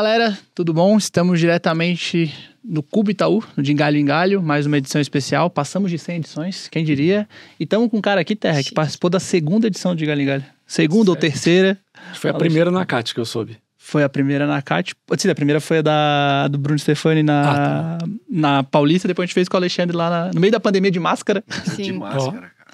[0.00, 0.96] galera, tudo bom?
[0.96, 2.34] Estamos diretamente
[2.64, 5.50] no Cubo Itaú, no de Engalho em Galho, mais uma edição especial.
[5.50, 7.28] Passamos de 100 edições, quem diria?
[7.58, 10.24] E estamos com um cara aqui, Terra, que participou da segunda edição de Galho em
[10.24, 10.44] Galho.
[10.66, 11.08] Segunda certo.
[11.10, 11.78] ou terceira.
[12.14, 13.58] Foi a primeira na CAT que eu soube.
[13.76, 14.94] Foi a primeira na CAT.
[15.18, 18.06] Sim, a primeira foi a da, do Bruno Stefani na, ah, tá.
[18.26, 20.90] na Paulista, depois a gente fez com o Alexandre lá na, no meio da pandemia
[20.90, 21.44] de máscara.
[21.76, 21.82] Sim.
[21.82, 22.72] De máscara, cara.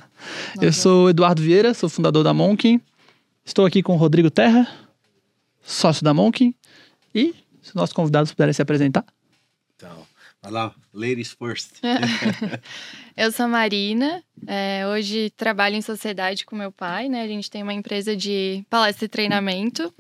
[0.63, 2.81] Eu sou Eduardo Vieira, sou fundador da Monkin.
[3.45, 4.69] Estou aqui com o Rodrigo Terra,
[5.65, 6.55] sócio da Monkin.
[7.17, 9.05] E se nossos convidados puderem se apresentar.
[9.75, 10.07] Então,
[10.43, 11.81] vai lá, ladies first.
[13.17, 17.23] eu sou a Marina, é, hoje trabalho em sociedade com meu pai, né?
[17.23, 19.93] A gente tem uma empresa de palestra e treinamento.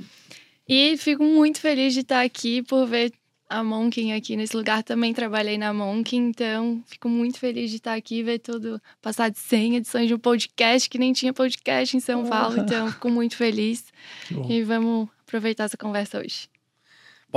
[0.68, 3.12] E fico muito feliz de estar aqui por ver
[3.48, 4.82] a Monkin aqui nesse lugar.
[4.82, 9.38] Também trabalhei na Monkin, então fico muito feliz de estar aqui, ver tudo, passar de
[9.38, 13.36] 100 edições de um podcast, que nem tinha podcast em São Paulo, então fico muito
[13.36, 13.84] feliz.
[14.50, 16.48] E vamos aproveitar essa conversa hoje.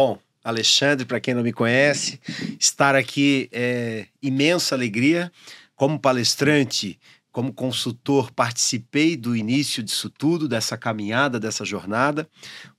[0.02, 2.22] Bom, Alexandre, para quem não me conhece,
[2.58, 5.30] estar aqui é imensa alegria.
[5.76, 6.98] Como palestrante,
[7.34, 12.30] como consultor, participei do início disso tudo, dessa caminhada, dessa jornada.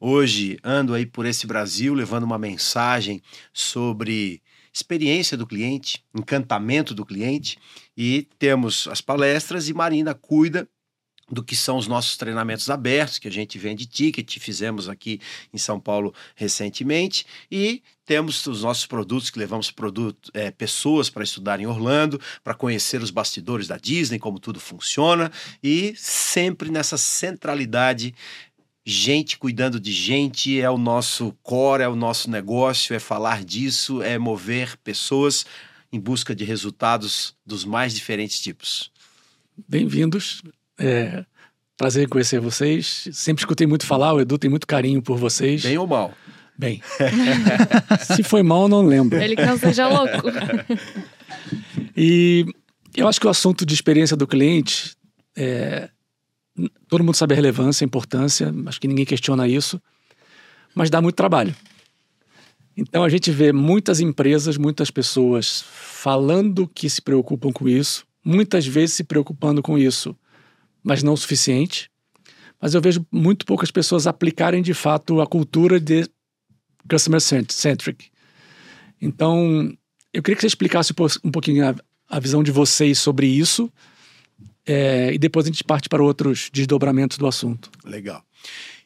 [0.01, 3.21] Hoje ando aí por esse Brasil levando uma mensagem
[3.53, 4.41] sobre
[4.73, 7.59] experiência do cliente, encantamento do cliente
[7.95, 10.67] e temos as palestras e Marina cuida
[11.31, 15.21] do que são os nossos treinamentos abertos, que a gente vende ticket, fizemos aqui
[15.53, 21.23] em São Paulo recentemente, e temos os nossos produtos que levamos produto, é, pessoas para
[21.23, 25.31] estudar em Orlando, para conhecer os bastidores da Disney, como tudo funciona,
[25.63, 28.15] e sempre nessa centralidade
[28.85, 34.03] gente cuidando de gente é o nosso core, é o nosso negócio, é falar disso,
[34.03, 35.45] é mover pessoas
[35.93, 38.91] em busca de resultados dos mais diferentes tipos.
[39.69, 40.43] Bem-vindos.
[40.81, 41.25] É,
[41.77, 43.09] prazer em conhecer vocês.
[43.13, 45.63] Sempre escutei muito falar, o Edu tem muito carinho por vocês.
[45.63, 46.13] Bem ou mal?
[46.59, 46.83] Bem.
[48.15, 49.19] Se foi mal, não lembro.
[49.19, 50.29] Ele que não seja louco.
[51.97, 52.45] e
[52.95, 54.95] eu acho que o assunto de experiência do cliente,
[55.37, 55.89] é,
[56.89, 59.81] todo mundo sabe a relevância, a importância, acho que ninguém questiona isso,
[60.75, 61.55] mas dá muito trabalho.
[62.77, 68.67] Então a gente vê muitas empresas, muitas pessoas falando que se preocupam com isso, muitas
[68.67, 70.17] vezes se preocupando com isso
[70.83, 71.91] mas não o suficiente.
[72.61, 76.09] Mas eu vejo muito poucas pessoas aplicarem de fato a cultura de
[76.89, 78.11] customer centric.
[79.01, 79.73] Então,
[80.13, 80.93] eu queria que você explicasse
[81.25, 81.75] um pouquinho a,
[82.09, 83.73] a visão de vocês sobre isso
[84.67, 87.71] é, e depois a gente parte para outros desdobramentos do assunto.
[87.85, 88.23] Legal.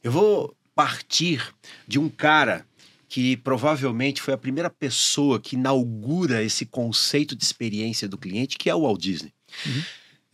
[0.03, 1.43] Eu vou partir
[1.87, 2.67] de um cara
[3.09, 8.69] que provavelmente foi a primeira pessoa que inaugura esse conceito de experiência do cliente, que
[8.69, 9.33] é o Walt Disney.
[9.67, 9.83] Uhum.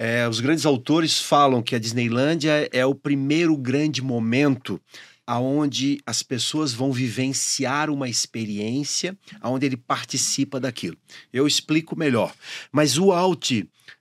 [0.03, 4.81] É, os grandes autores falam que a Disneylândia é o primeiro grande momento
[5.27, 10.97] aonde as pessoas vão vivenciar uma experiência, aonde ele participa daquilo.
[11.31, 12.35] Eu explico melhor.
[12.73, 13.51] Mas o Alt,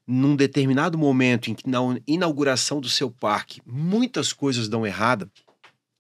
[0.08, 5.30] num determinado momento em que na inauguração do seu parque muitas coisas dão errada,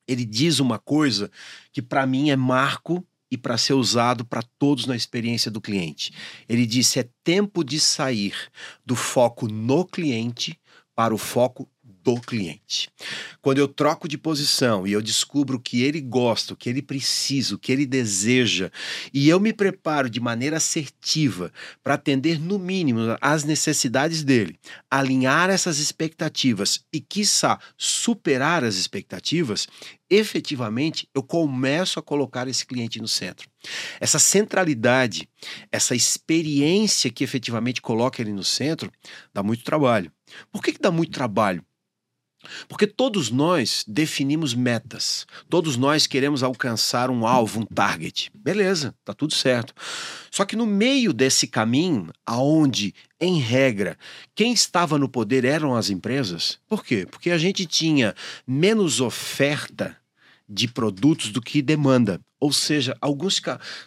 [0.07, 1.29] ele diz uma coisa
[1.73, 6.12] que para mim é marco e para ser usado para todos na experiência do cliente.
[6.47, 8.34] Ele disse: é tempo de sair
[8.85, 10.59] do foco no cliente
[10.95, 11.69] para o foco
[12.15, 12.89] do cliente.
[13.41, 16.81] Quando eu troco de posição e eu descubro o que ele gosta, o que ele
[16.81, 18.71] precisa, o que ele deseja,
[19.13, 21.51] e eu me preparo de maneira assertiva
[21.83, 24.57] para atender no mínimo as necessidades dele,
[24.89, 29.67] alinhar essas expectativas e quiçá superar as expectativas,
[30.09, 33.47] efetivamente eu começo a colocar esse cliente no centro.
[33.99, 35.29] Essa centralidade,
[35.71, 38.91] essa experiência que efetivamente coloca ele no centro,
[39.33, 40.11] dá muito trabalho.
[40.51, 41.63] Por que, que dá muito trabalho?
[42.67, 48.31] Porque todos nós definimos metas, todos nós queremos alcançar um alvo, um target.
[48.33, 49.73] Beleza, tá tudo certo.
[50.31, 53.97] Só que no meio desse caminho, aonde, em regra,
[54.33, 57.06] quem estava no poder eram as empresas, por quê?
[57.09, 58.15] Porque a gente tinha
[58.47, 59.97] menos oferta
[60.47, 62.19] de produtos do que demanda.
[62.39, 63.41] Ou seja, alguns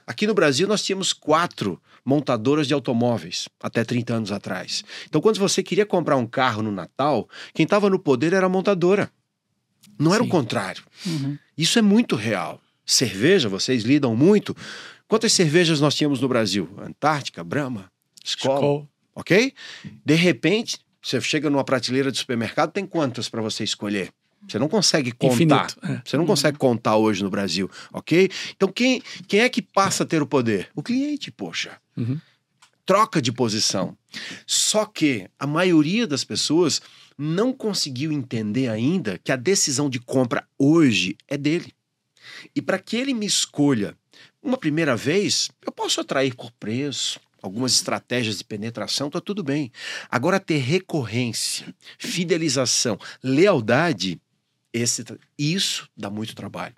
[0.06, 4.84] aqui no Brasil nós tínhamos quatro montadoras de automóveis até 30 anos atrás.
[5.06, 8.49] Então, quando você queria comprar um carro no Natal, quem estava no poder era a
[8.49, 9.10] montadora.
[9.99, 10.28] Não era Sim.
[10.28, 10.82] o contrário.
[11.06, 11.38] Uhum.
[11.56, 12.60] Isso é muito real.
[12.84, 14.54] Cerveja, vocês lidam muito.
[15.06, 16.69] Quantas cervejas nós tínhamos no Brasil?
[16.78, 17.90] Antártica, Brahma,
[18.25, 19.54] Skol, ok?
[20.04, 24.12] De repente, você chega numa prateleira de supermercado, tem quantas para você escolher?
[24.46, 25.74] Você não consegue contar.
[25.82, 26.02] É.
[26.04, 28.30] Você não consegue contar hoje no Brasil, ok?
[28.56, 30.68] Então quem, quem é que passa a ter o poder?
[30.74, 31.78] O cliente, poxa.
[31.96, 32.20] Uhum.
[32.84, 33.96] Troca de posição.
[34.46, 36.82] Só que a maioria das pessoas
[37.16, 41.72] não conseguiu entender ainda que a decisão de compra hoje é dele.
[42.54, 43.96] E para que ele me escolha
[44.42, 49.70] uma primeira vez, eu posso atrair por preço, algumas estratégias de penetração, tá tudo bem.
[50.10, 54.20] Agora ter recorrência, fidelização, lealdade,
[54.72, 55.04] esse,
[55.38, 56.74] isso dá muito trabalho.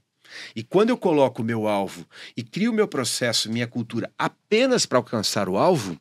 [0.54, 2.06] E quando eu coloco o meu alvo
[2.36, 6.00] e crio o meu processo, minha cultura apenas para alcançar o alvo,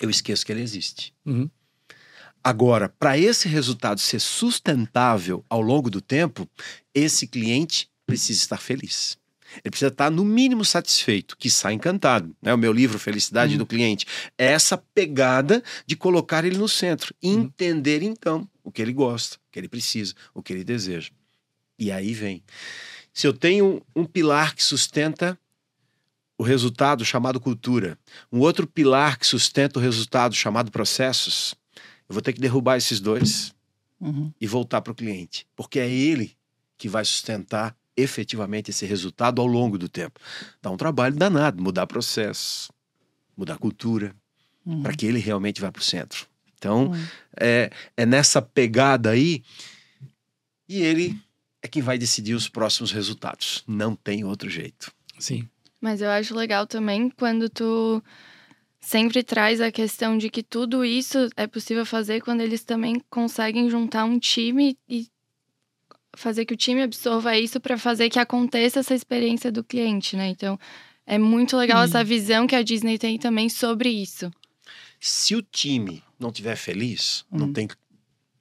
[0.00, 1.14] eu esqueço que ele existe.
[1.24, 1.48] Uhum.
[2.42, 6.48] Agora, para esse resultado ser sustentável ao longo do tempo,
[6.94, 9.18] esse cliente precisa estar feliz.
[9.64, 12.36] Ele precisa estar, no mínimo, satisfeito, que sai encantado.
[12.42, 12.52] Né?
[12.52, 13.58] O meu livro, Felicidade Uhum.
[13.58, 14.06] do Cliente,
[14.36, 17.14] é essa pegada de colocar ele no centro.
[17.22, 17.42] Uhum.
[17.42, 21.12] entender, então, o que ele gosta, o que ele precisa, o que ele deseja.
[21.78, 22.42] E aí vem.
[23.14, 25.38] Se eu tenho um pilar que sustenta
[26.36, 27.96] o resultado chamado cultura,
[28.30, 31.54] um outro pilar que sustenta o resultado chamado processos,
[32.08, 33.54] eu vou ter que derrubar esses dois
[33.98, 34.30] Uhum.
[34.38, 36.36] e voltar para o cliente, porque é ele
[36.76, 40.20] que vai sustentar efetivamente esse resultado ao longo do tempo.
[40.60, 42.70] Dá um trabalho danado mudar processo,
[43.34, 44.14] mudar cultura,
[44.66, 44.82] Uhum.
[44.82, 46.26] para que ele realmente vá para o centro.
[46.58, 46.92] Então,
[47.38, 49.42] é, é nessa pegada aí
[50.68, 51.18] e ele
[51.62, 53.62] é quem vai decidir os próximos resultados.
[53.66, 54.92] Não tem outro jeito.
[55.18, 55.48] Sim.
[55.80, 58.02] Mas eu acho legal também quando tu
[58.80, 63.68] sempre traz a questão de que tudo isso é possível fazer quando eles também conseguem
[63.68, 65.08] juntar um time e
[66.16, 70.28] fazer que o time absorva isso para fazer que aconteça essa experiência do cliente, né?
[70.28, 70.58] Então,
[71.06, 74.30] é muito legal essa visão que a Disney tem também sobre isso.
[74.98, 77.52] Se o time não tiver feliz, não Uhum.
[77.52, 77.68] tem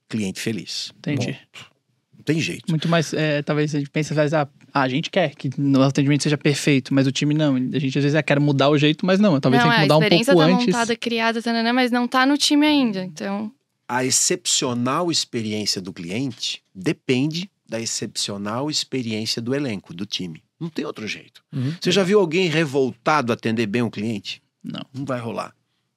[0.10, 0.92] cliente feliz.
[0.98, 1.34] Entendi.
[1.34, 1.76] Ponto.
[2.18, 2.64] Não tem jeito.
[2.70, 5.82] Muito mais, é, talvez a gente pense, às vezes, ah, a gente quer que o
[5.82, 7.56] atendimento seja perfeito, mas o time não.
[7.56, 9.40] A gente às vezes é, quer mudar o jeito, mas não.
[9.40, 10.66] Talvez não, tenha é, que mudar a um experiência pouco tá antes.
[10.68, 13.04] montada, criada, tanana, mas não tá no time ainda.
[13.04, 13.52] Então,
[13.88, 20.44] A excepcional experiência do cliente depende da excepcional experiência do elenco, do time.
[20.60, 21.44] Não tem outro jeito.
[21.54, 21.74] Uhum.
[21.82, 24.42] Você já viu alguém revoltado atender bem um cliente?
[24.64, 24.86] Não.
[24.94, 25.54] Não vai rolar.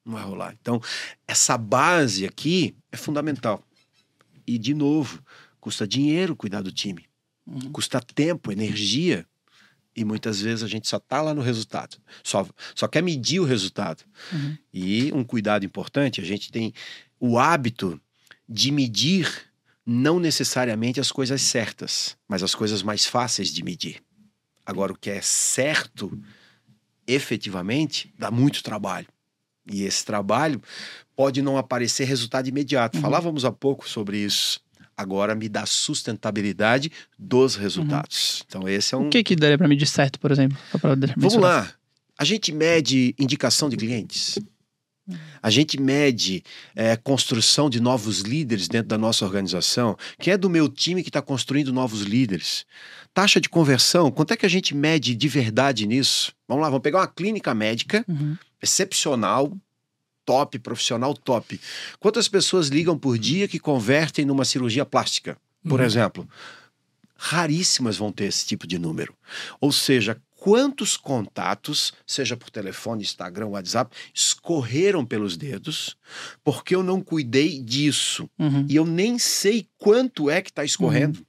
[0.09, 0.57] Não vai rolar.
[0.59, 0.81] Então,
[1.27, 3.63] essa base aqui é fundamental.
[4.47, 5.23] E, de novo,
[5.61, 7.05] custa dinheiro cuidar do time.
[7.47, 7.71] Uhum.
[7.71, 9.27] Custa tempo, energia.
[9.95, 11.99] E muitas vezes a gente só tá lá no resultado.
[12.25, 14.03] Só, só quer medir o resultado.
[14.33, 14.57] Uhum.
[14.73, 16.73] E um cuidado importante, a gente tem
[17.21, 18.01] o hábito
[18.49, 19.31] de medir
[19.85, 24.03] não necessariamente as coisas certas, mas as coisas mais fáceis de medir.
[24.65, 26.19] Agora, o que é certo,
[27.07, 29.07] efetivamente, dá muito trabalho.
[29.71, 30.61] E esse trabalho
[31.17, 32.97] pode não aparecer resultado imediato.
[32.97, 33.03] Uhum.
[33.03, 34.61] Falávamos há pouco sobre isso.
[34.97, 38.45] Agora me dá sustentabilidade dos resultados.
[38.49, 39.07] Então, esse é um.
[39.07, 40.59] O que que daria pra medir certo, por exemplo?
[41.17, 41.71] Vamos lá.
[42.19, 44.41] A gente mede indicação de clientes.
[45.43, 46.43] A gente mede
[46.75, 49.97] é, construção de novos líderes dentro da nossa organização.
[50.19, 52.67] Quem é do meu time que está construindo novos líderes?
[53.15, 56.33] Taxa de conversão, quanto é que a gente mede de verdade nisso?
[56.47, 58.37] Vamos lá, vamos pegar uma clínica médica Uhum.
[58.63, 59.57] Excepcional,
[60.25, 61.61] top, profissional top.
[61.99, 65.87] Quantas pessoas ligam por dia que convertem numa cirurgia plástica, por Uhum.
[65.87, 66.29] exemplo?
[67.17, 69.13] Raríssimas vão ter esse tipo de número.
[69.61, 75.97] Ou seja, quantos contatos, seja por telefone, Instagram, WhatsApp, escorreram pelos dedos
[76.45, 78.31] porque eu não cuidei disso.
[78.39, 78.65] Uhum.
[78.69, 81.27] E eu nem sei quanto é que está escorrendo.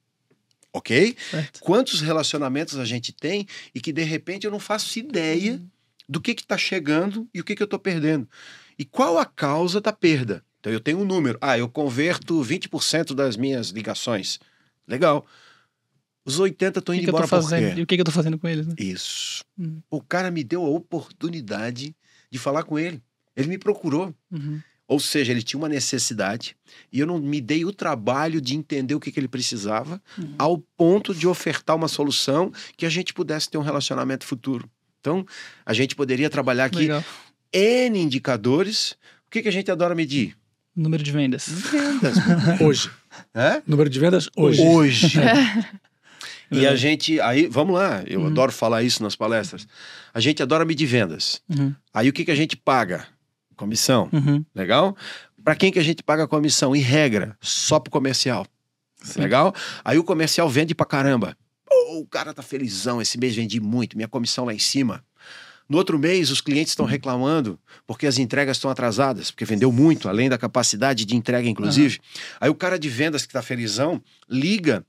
[0.72, 1.16] Ok?
[1.32, 1.60] Certo.
[1.62, 5.60] Quantos relacionamentos a gente tem e que de repente eu não faço ideia
[6.10, 8.28] do que está chegando e o que, que eu estou perdendo.
[8.80, 10.44] E qual a causa da perda?
[10.60, 11.38] Então eu tenho um número.
[11.40, 14.40] Ah, eu converto 20% das minhas ligações.
[14.88, 15.24] Legal.
[16.26, 17.80] Os 80 estão que, indo que embora por fazendo?
[17.80, 18.74] E o que, que eu tô fazendo com eles, né?
[18.78, 19.44] Isso.
[19.58, 19.82] Hum.
[19.90, 21.96] O cara me deu a oportunidade
[22.32, 23.02] de falar com ele.
[23.36, 24.14] Ele me procurou.
[24.32, 24.60] Uhum.
[24.88, 26.58] Ou seja, ele tinha uma necessidade
[26.92, 30.36] e eu não me dei o trabalho de entender o que, que ele precisava, Uhum.
[30.40, 34.68] ao ponto de ofertar uma solução que a gente pudesse ter um relacionamento futuro.
[35.00, 35.26] Então,
[35.66, 37.04] a gente poderia trabalhar aqui Legal.
[37.54, 38.92] N indicadores.
[39.28, 40.36] O que, que a gente adora medir?
[40.76, 41.48] Número de vendas.
[41.48, 42.16] Vendas.
[42.62, 42.90] Hoje.
[43.36, 43.62] Hã?
[43.68, 44.62] Número de vendas hoje.
[44.62, 45.18] Hoje.
[46.52, 48.28] e a gente, aí, vamos lá, eu Uhum.
[48.28, 49.68] adoro falar isso nas palestras.
[50.14, 51.42] A gente adora medir vendas.
[51.50, 51.74] Uhum.
[51.94, 53.06] Aí o que, que a gente paga?
[53.56, 54.10] Comissão.
[54.14, 54.46] Uhum.
[54.56, 54.96] Legal?
[55.44, 56.76] Para quem que a gente paga comissão?
[56.76, 58.46] Em regra, só pro comercial.
[59.02, 59.22] Sim.
[59.22, 59.54] Legal?
[59.84, 61.36] Aí o comercial vende pra caramba.
[61.70, 65.04] Pô, o cara tá felizão, esse mês vendi muito, minha comissão lá em cima.
[65.68, 70.10] No outro mês, os clientes estão reclamando porque as entregas estão atrasadas, porque vendeu muito,
[70.10, 72.00] além da capacidade de entrega, inclusive.
[72.42, 74.84] Aí o cara de vendas que tá felizão liga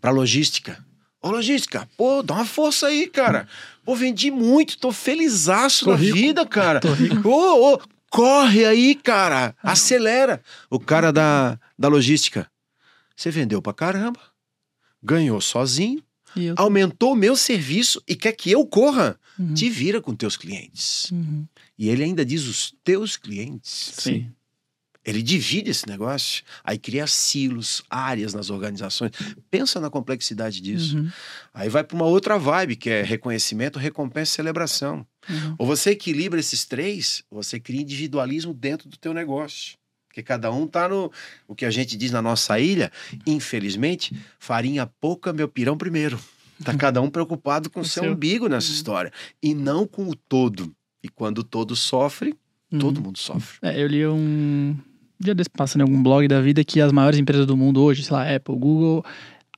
[0.00, 0.84] pra logística.
[1.20, 3.48] Ô, logística, pô, dá uma força aí, cara.
[3.84, 6.16] Pô, vendi muito, tô felizaço Tô da rico.
[6.16, 6.78] vida, cara.
[6.80, 7.28] Tô rico.
[7.28, 9.56] Ô, ô, corre aí, cara.
[9.62, 10.42] Acelera.
[10.70, 12.48] O cara da, da logística.
[13.16, 14.20] Você vendeu pra caramba.
[15.02, 16.02] Ganhou sozinho.
[16.36, 19.18] E eu- aumentou o meu serviço e quer que eu corra.
[19.38, 19.54] Uhum.
[19.54, 21.10] Te vira com teus clientes.
[21.10, 21.46] Uhum.
[21.78, 23.92] E ele ainda diz os teus clientes.
[23.98, 24.30] Sim.
[25.04, 29.12] Ele divide esse negócio, aí cria silos, áreas nas organizações.
[29.50, 30.98] Pensa na complexidade disso.
[30.98, 31.10] Uhum.
[31.54, 35.06] Aí vai para uma outra vibe, que é reconhecimento, recompensa e celebração.
[35.30, 35.54] Uhum.
[35.56, 39.78] Ou você equilibra esses três, você cria individualismo dentro do teu negócio.
[40.18, 41.12] Porque cada um tá no
[41.46, 42.90] o que a gente diz na nossa ilha,
[43.24, 46.18] infelizmente, farinha pouca, meu pirão primeiro.
[46.64, 48.12] Tá cada um preocupado com o seu seu.
[48.12, 48.74] umbigo nessa Uhum.
[48.74, 50.72] história e não com o todo.
[51.04, 52.34] E quando o todo sofre,
[52.80, 53.58] todo mundo sofre.
[53.62, 54.76] É, eu li um
[55.20, 58.02] dia desse passando em algum blog da vida que as maiores empresas do mundo hoje,
[58.02, 59.04] sei lá, Apple, Google,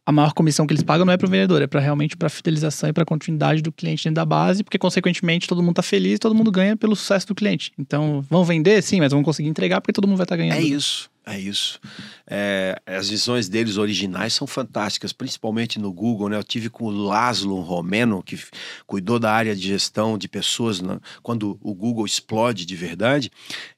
[0.06, 2.28] a maior comissão que eles pagam não é para o vendedor, é para realmente para
[2.28, 6.18] fidelização e para continuidade do cliente dentro da base, porque consequentemente todo mundo tá feliz,
[6.18, 7.70] todo mundo ganha pelo sucesso do cliente.
[7.78, 10.56] Então, vão vender sim, mas vão conseguir entregar porque todo mundo vai estar ganhando.
[10.58, 11.78] É isso, é isso.
[12.26, 16.28] É, as visões deles originais são fantásticas, principalmente no Google.
[16.28, 16.36] Né?
[16.36, 18.38] Eu tive com o Laszlo um Romeno, que
[18.86, 23.30] cuidou da área de gestão de pessoas na- quando o Google explode de verdade.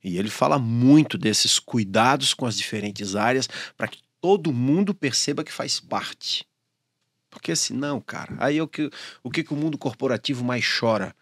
[0.03, 5.43] E ele fala muito desses cuidados com as diferentes áreas para que todo mundo perceba
[5.43, 6.47] que faz parte.
[7.29, 8.89] Porque senão, cara, aí é o que,
[9.23, 11.15] o que, que o mundo corporativo mais chora?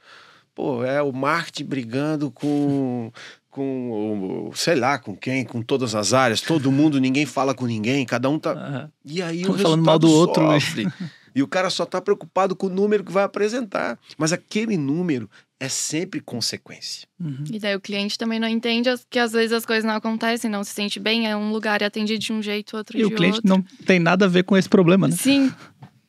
[0.54, 3.10] Pô, é o marketing brigando com
[3.48, 8.06] com, sei lá, com quem, com todas as áreas, todo mundo, ninguém fala com ninguém,
[8.06, 8.52] cada um tá.
[8.52, 8.92] Aham.
[9.04, 10.92] E aí Um o falando mal do resultado outro, né?
[11.40, 13.98] E o cara só tá preocupado com o número que vai apresentar.
[14.18, 15.28] Mas aquele número
[15.58, 17.08] é sempre consequência.
[17.18, 17.44] Uhum.
[17.50, 20.62] E daí o cliente também não entende que às vezes as coisas não acontecem, não
[20.62, 23.10] se sente bem, é um lugar é atendido de um jeito, outro E de o
[23.10, 23.48] cliente outro.
[23.48, 25.16] não tem nada a ver com esse problema, né?
[25.16, 25.50] Sim,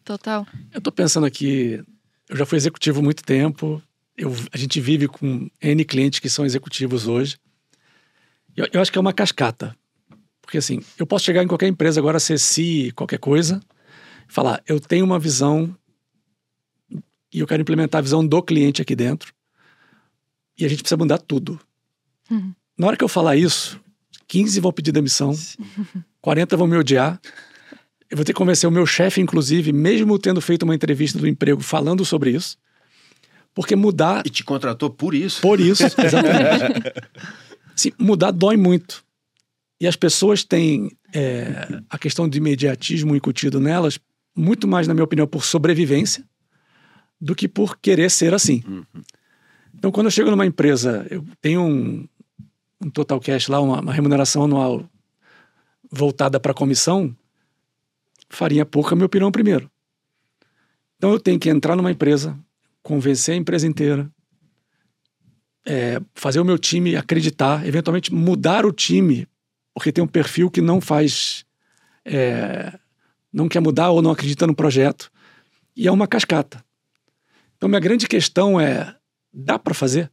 [0.03, 0.45] total.
[0.73, 1.81] Eu tô pensando aqui,
[2.27, 3.81] eu já fui executivo há muito tempo,
[4.17, 7.37] eu, a gente vive com N clientes que são executivos hoje.
[8.55, 9.73] Eu, eu acho que é uma cascata.
[10.41, 13.71] Porque assim, eu posso chegar em qualquer empresa agora, ser CI, qualquer coisa, e
[14.31, 15.75] falar, eu tenho uma visão
[17.33, 19.33] e eu quero implementar a visão do cliente aqui dentro.
[20.57, 21.59] E a gente precisa mudar tudo.
[22.29, 22.53] Uhum.
[22.77, 23.79] Na hora que eu falar isso,
[24.27, 25.35] 15 vão pedir demissão,
[26.21, 27.19] 40 vão me odiar.
[28.09, 31.27] Eu vou ter que convencer o meu chefe, inclusive, mesmo tendo feito uma entrevista do
[31.27, 32.57] emprego falando sobre isso.
[33.53, 35.41] Porque mudar E te contratou por isso.
[35.41, 36.93] por isso, exatamente.
[37.75, 39.03] Sim, mudar dói muito.
[39.79, 43.99] E as pessoas têm é, a questão de imediatismo incutido nelas,
[44.35, 46.23] muito mais, na minha opinião, por sobrevivência
[47.19, 48.63] do que por querer ser assim.
[48.67, 49.03] Uhum.
[49.73, 52.07] Então, quando eu chego numa empresa, eu tenho um,
[52.83, 54.89] um total cash lá, uma, uma remuneração anual
[55.91, 57.15] voltada para a comissão,
[58.29, 59.69] farinha pouca, meu pirão primeiro.
[60.97, 62.37] Então, eu tenho que entrar numa empresa,
[62.81, 64.09] convencer a empresa inteira,
[65.65, 69.27] é, fazer o meu time acreditar, eventualmente mudar o time,
[69.73, 71.45] porque tem um perfil que não faz.
[72.05, 72.77] é,
[73.31, 75.11] não quer mudar ou não acredita no projeto.
[75.75, 76.63] E é uma cascata.
[77.57, 78.95] Então, minha grande questão é:
[79.33, 80.11] dá para fazer?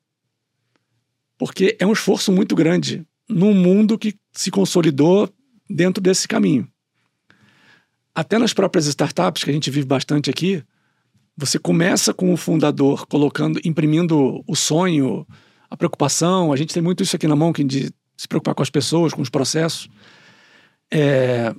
[1.36, 5.28] Porque é um esforço muito grande num mundo que se consolidou
[5.68, 6.68] dentro desse caminho.
[8.14, 10.64] Até nas próprias startups, que a gente vive bastante aqui,
[11.36, 15.26] você começa com o fundador colocando, imprimindo o sonho,
[15.70, 16.52] a preocupação.
[16.52, 19.14] A gente tem muito isso aqui na mão, que de se preocupar com as pessoas,
[19.14, 19.88] com os processos.
[20.90, 21.54] É,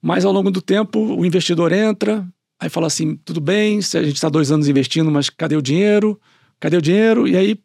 [0.00, 2.26] Mas ao longo do tempo, o investidor entra,
[2.58, 5.62] aí fala assim: tudo bem, se a gente está dois anos investindo, mas cadê o
[5.62, 6.20] dinheiro?
[6.60, 7.26] Cadê o dinheiro?
[7.26, 7.58] E aí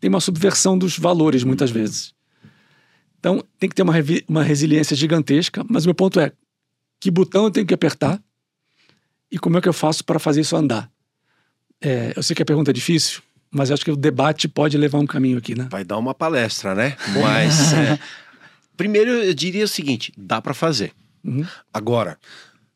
[0.00, 2.14] tem uma subversão dos valores, muitas vezes.
[3.18, 3.94] Então tem que ter uma,
[4.28, 6.32] uma resiliência gigantesca, mas o meu ponto é:
[7.00, 8.20] que botão eu tenho que apertar
[9.30, 10.90] e como é que eu faço para fazer isso andar?
[11.80, 14.98] É, eu sei que a pergunta é difícil, mas acho que o debate pode levar
[14.98, 15.68] um caminho aqui, né?
[15.70, 16.96] Vai dar uma palestra, né?
[17.20, 17.72] Mas.
[17.72, 17.98] é,
[18.76, 20.92] primeiro, eu diria o seguinte: dá para fazer.
[21.26, 22.18] Uhum, Agora,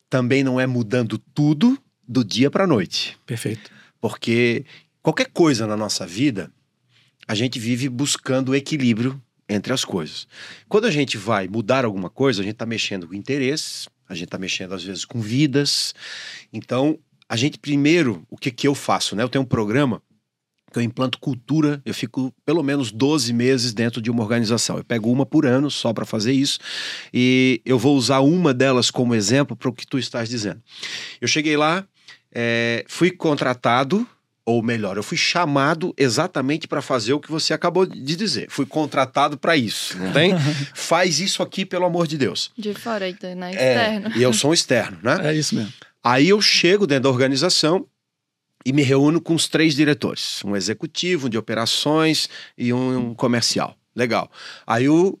[0.09, 3.17] também não é mudando tudo do dia para noite.
[3.25, 3.71] perfeito.
[3.99, 4.65] Porque
[5.01, 6.51] qualquer coisa na nossa vida,
[7.27, 10.27] a gente vive buscando equilíbrio entre as coisas.
[10.67, 14.25] Quando a gente vai mudar alguma coisa, a gente está mexendo com interesses, a gente
[14.25, 15.93] está mexendo às vezes com vidas.
[16.51, 19.15] Então, a gente primeiro, o que, que eu faço?
[19.15, 19.23] Né?
[19.23, 20.01] Eu tenho um programa
[20.71, 24.77] que eu implanto cultura, eu fico pelo menos 12 meses dentro de uma organização.
[24.77, 26.59] Eu pego uma por ano só para fazer isso
[27.13, 30.61] e eu vou usar uma delas como exemplo para o que tu estás dizendo.
[31.19, 31.85] Eu cheguei lá,
[32.33, 34.07] é, fui contratado,
[34.45, 38.47] ou melhor, eu fui chamado exatamente para fazer o que você acabou de dizer.
[38.49, 40.33] Fui contratado para isso, não tem?
[40.73, 42.51] Faz isso aqui, pelo amor de Deus.
[42.57, 43.51] De fora, né?
[43.55, 44.11] É, Externo.
[44.15, 45.19] e eu sou um externo, né?
[45.23, 45.71] É isso mesmo.
[46.03, 47.85] Aí eu chego dentro da organização
[48.65, 53.75] e me reúno com os três diretores: um executivo, um de operações e um comercial.
[53.95, 54.31] Legal.
[54.65, 55.19] Aí o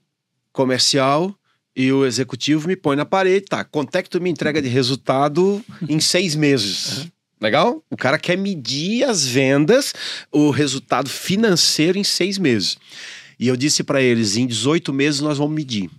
[0.51, 1.35] comercial
[1.75, 3.63] e o executivo me põe na parede, tá?
[3.63, 7.07] Quanto é que tu me entrega de resultado em seis meses?
[7.39, 7.83] Legal?
[7.89, 9.93] O cara quer medir as vendas,
[10.31, 12.77] o resultado financeiro em seis meses.
[13.39, 15.89] E eu disse para eles: em 18 meses nós vamos medir.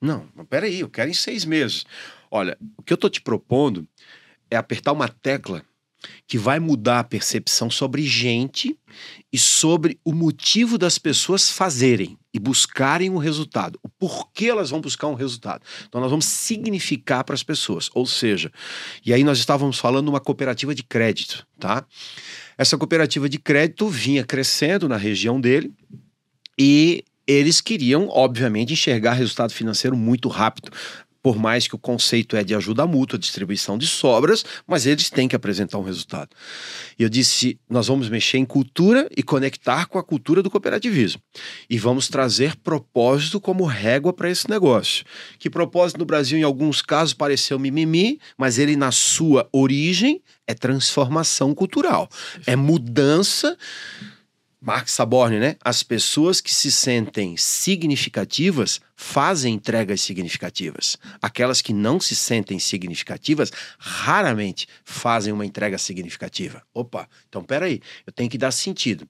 [0.00, 1.84] Não, mas peraí, eu quero em seis meses.
[2.30, 3.88] Olha, o que eu tô te propondo
[4.50, 5.64] é apertar uma tecla
[6.26, 8.76] que vai mudar a percepção sobre gente
[9.32, 13.78] e sobre o motivo das pessoas fazerem e buscarem um resultado.
[13.82, 15.62] O porquê elas vão buscar um resultado.
[15.88, 17.90] Então nós vamos significar para as pessoas.
[17.94, 18.52] Ou seja,
[19.04, 21.84] e aí nós estávamos falando uma cooperativa de crédito, tá?
[22.56, 25.72] Essa cooperativa de crédito vinha crescendo na região dele
[26.58, 30.70] e eles queriam, obviamente, enxergar resultado financeiro muito rápido
[31.22, 35.28] por mais que o conceito é de ajuda mútua, distribuição de sobras, mas eles têm
[35.28, 36.30] que apresentar um resultado.
[36.98, 41.20] E eu disse: nós vamos mexer em cultura e conectar com a cultura do cooperativismo.
[41.68, 45.04] E vamos trazer propósito como régua para esse negócio.
[45.38, 50.54] Que propósito no Brasil, em alguns casos, pareceu mimimi, mas ele, na sua origem, é
[50.54, 52.08] transformação cultural,
[52.46, 53.56] é mudança
[54.60, 55.56] Mark Saborne, né?
[55.64, 60.96] As pessoas que se sentem significativas fazem entregas significativas.
[61.22, 66.62] Aquelas que não se sentem significativas raramente fazem uma entrega significativa.
[66.74, 69.08] Opa, então peraí, eu tenho que dar sentido.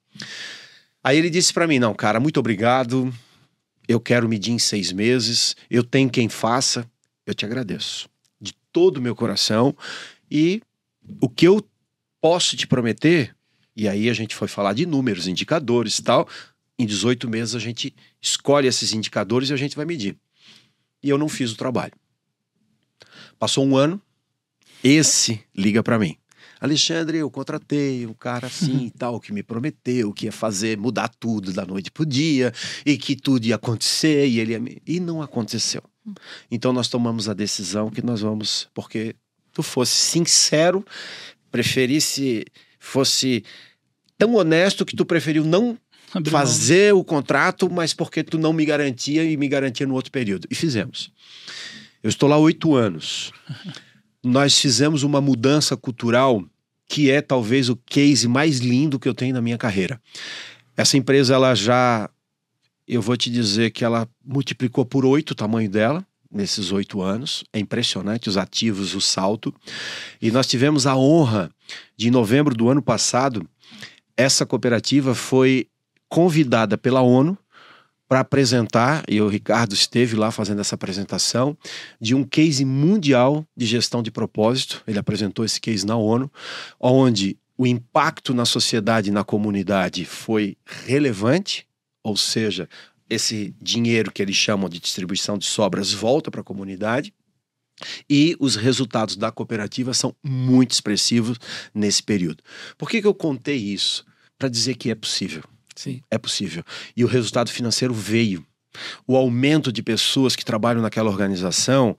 [1.03, 3.13] Aí ele disse para mim: não, cara, muito obrigado.
[3.87, 5.57] Eu quero medir em seis meses.
[5.71, 6.87] Eu tenho quem faça.
[7.25, 9.75] Eu te agradeço de todo o meu coração.
[10.31, 10.61] E
[11.23, 11.67] o que eu
[12.21, 13.35] posso te prometer
[13.79, 16.29] e aí a gente foi falar de números, indicadores e tal.
[16.77, 20.17] Em 18 meses a gente escolhe esses indicadores e a gente vai medir.
[21.01, 21.93] E eu não fiz o trabalho.
[23.39, 24.03] Passou um ano,
[24.83, 26.17] esse liga para mim.
[26.61, 31.09] Alexandre, eu contratei um cara assim e tal, que me prometeu que ia fazer, mudar
[31.09, 32.53] tudo da noite pro dia,
[32.85, 34.83] e que tudo ia acontecer, e ele ia me...
[34.85, 35.85] E não aconteceu.
[36.51, 39.15] Então nós tomamos a decisão que nós vamos, porque
[39.53, 40.85] tu fosse sincero,
[41.49, 42.45] preferisse,
[42.79, 43.45] fosse
[44.19, 45.79] tão honesto que tu preferiu não
[46.13, 47.01] Abrir fazer mão.
[47.01, 50.49] o contrato, mas porque tu não me garantia e me garantia no outro período.
[50.51, 51.13] E fizemos.
[52.03, 53.33] Eu estou lá oito anos.
[54.23, 56.45] Nós fizemos uma mudança cultural
[56.89, 60.01] que é talvez o case mais lindo que eu tenho na minha carreira.
[60.77, 62.09] Essa empresa, ela já,
[62.87, 67.45] eu vou te dizer que ela multiplicou por oito o tamanho dela nesses oito anos.
[67.53, 69.55] É impressionante os ativos, o salto.
[70.21, 71.51] E nós tivemos a honra
[71.97, 73.47] de, em novembro do ano passado,
[74.19, 75.69] essa cooperativa foi
[76.09, 77.39] convidada pela ONU
[78.09, 81.57] para apresentar, e o Ricardo esteve lá fazendo essa apresentação,
[82.01, 84.83] de um case mundial de gestão de propósito.
[84.89, 86.33] Ele apresentou esse case na ONU,
[86.81, 91.67] onde o impacto na sociedade e na comunidade foi relevante,
[92.03, 92.69] ou seja,
[93.11, 97.13] esse dinheiro que eles chamam de distribuição de sobras volta para a comunidade.
[98.09, 101.39] E os resultados da cooperativa são muito expressivos
[101.75, 102.43] nesse período.
[102.77, 104.05] Por que, que eu contei isso?
[104.39, 105.43] Para dizer que é possível.
[105.75, 106.01] Sim.
[106.11, 106.65] É possível.
[106.97, 108.45] E o resultado financeiro veio.
[109.07, 111.97] O aumento de pessoas que trabalham naquela organização.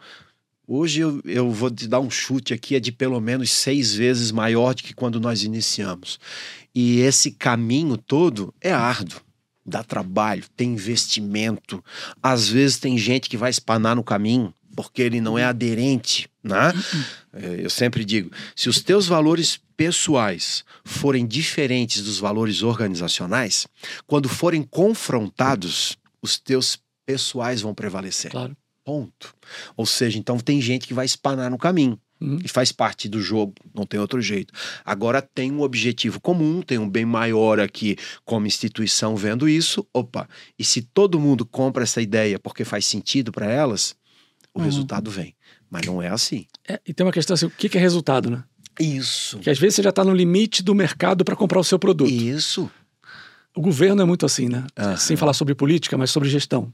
[0.67, 4.31] Hoje eu, eu vou te dar um chute aqui, é de pelo menos seis vezes
[4.31, 6.19] maior do que quando nós iniciamos.
[6.75, 9.21] E esse caminho todo é árduo
[9.69, 11.83] dá trabalho, tem investimento.
[12.21, 16.71] Às vezes tem gente que vai espanar no caminho porque ele não é aderente, né?
[17.33, 23.67] É, eu sempre digo, se os teus valores pessoais forem diferentes dos valores organizacionais,
[24.07, 28.31] quando forem confrontados, os teus pessoais vão prevalecer.
[28.31, 28.55] Claro.
[28.85, 29.35] Ponto.
[29.75, 31.99] Ou seja, então tem gente que vai espanar no caminho.
[32.21, 32.39] Uhum.
[32.43, 34.53] E faz parte do jogo, não tem outro jeito.
[34.83, 39.85] Agora tem um objetivo comum, tem um bem maior aqui como instituição vendo isso.
[39.93, 43.95] Opa, e se todo mundo compra essa ideia porque faz sentido para elas,
[44.53, 44.65] o uhum.
[44.65, 45.35] resultado vem.
[45.69, 46.45] Mas não é assim.
[46.67, 48.43] É, e tem uma questão assim: o que é resultado, né?
[48.79, 49.39] Isso.
[49.39, 52.09] Que às vezes você já está no limite do mercado para comprar o seu produto.
[52.09, 52.69] Isso.
[53.55, 54.65] O governo é muito assim, né?
[54.77, 54.97] Uhum.
[54.97, 56.71] Sem falar sobre política, mas sobre gestão.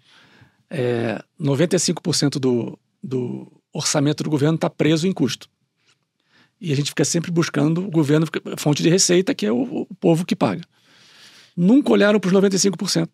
[0.70, 5.50] É, 95% do, do orçamento do governo está preso em custo.
[6.60, 9.96] E a gente fica sempre buscando o governo, fonte de receita, que é o, o
[9.96, 10.64] povo que paga.
[11.56, 13.10] Nunca olharam para os 95%.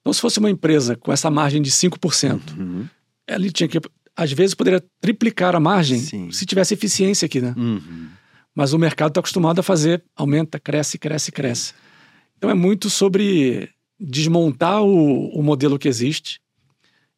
[0.00, 2.88] Então, se fosse uma empresa com essa margem de 5%, uhum.
[3.26, 3.80] Ela tinha que,
[4.14, 6.30] às vezes, poderia triplicar a margem Sim.
[6.30, 7.54] se tivesse eficiência aqui, né?
[7.56, 8.08] Uhum.
[8.54, 11.74] Mas o mercado está acostumado a fazer, aumenta, cresce, cresce, cresce.
[12.38, 16.40] Então é muito sobre desmontar o, o modelo que existe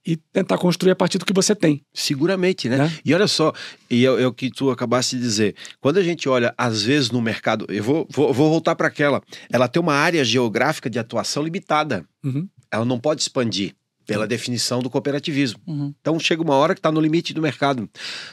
[0.05, 1.83] e tentar construir a partir do que você tem.
[1.93, 2.79] Seguramente, né?
[2.79, 2.99] né?
[3.05, 3.53] E olha só,
[3.91, 5.55] e é, é, o que tu acabaste de dizer.
[5.81, 9.21] Quando a gente olha, às vezes, no mercado, eu vou, vou, vou voltar para aquela.
[9.51, 12.05] Ela tem uma área geográfica de atuação limitada.
[12.25, 13.75] Uhum ela não pode expandir.
[14.09, 15.61] Pela definição do cooperativismo.
[15.67, 15.95] Uhum.
[16.01, 17.87] Então chega uma hora que está no limite do mercado.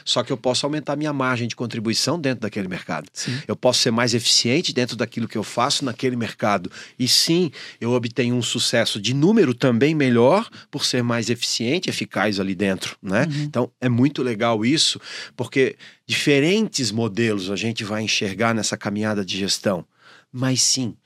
[0.06, 3.10] Só que eu posso aumentar minha margem de contribuição dentro daquele mercado.
[3.12, 3.38] Sim.
[3.46, 6.72] Eu posso ser mais eficiente dentro daquilo que eu faço naquele mercado.
[6.98, 12.40] E sim, eu obtenho um sucesso de número também melhor por ser mais eficiente, eficaz
[12.40, 13.28] ali dentro, né?
[13.30, 13.42] Uhum.
[13.42, 14.98] Então é muito legal isso,
[15.36, 19.84] porque diferentes modelos a gente vai enxergar nessa caminhada de gestão.
[20.32, 20.96] Mas sim,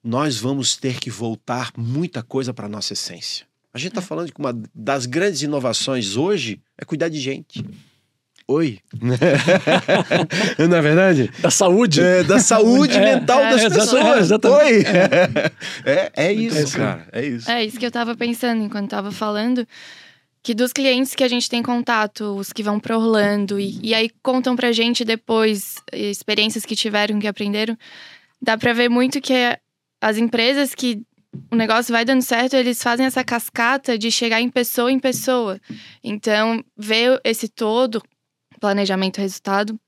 [0.00, 3.44] nós vamos ter que voltar muita coisa para nossa essência.
[3.76, 7.62] A gente está falando que uma das grandes inovações hoje é cuidar de gente.
[8.48, 8.78] Oi.
[10.66, 11.30] Não é verdade?
[11.42, 12.00] Da saúde.
[12.00, 14.20] É, da saúde É, mental é, das pessoas.
[14.20, 14.64] exatamente.
[14.64, 14.82] Oi.
[15.84, 16.76] É, é isso, isso.
[16.78, 17.06] cara.
[17.12, 17.50] É isso.
[17.50, 19.68] É isso que eu tava pensando enquanto tava falando.
[20.42, 23.92] Que dos clientes que a gente tem contato, os que vão pro Orlando e, e
[23.92, 27.76] aí contam pra gente depois experiências que tiveram, que aprenderam,
[28.40, 29.58] dá pra ver muito que é
[30.00, 31.02] as empresas que
[31.50, 35.60] o negócio vai dando certo, eles fazem essa cascata de chegar em pessoa em pessoa.
[36.02, 38.02] Então, ver esse todo,
[38.60, 39.78] planejamento, resultado.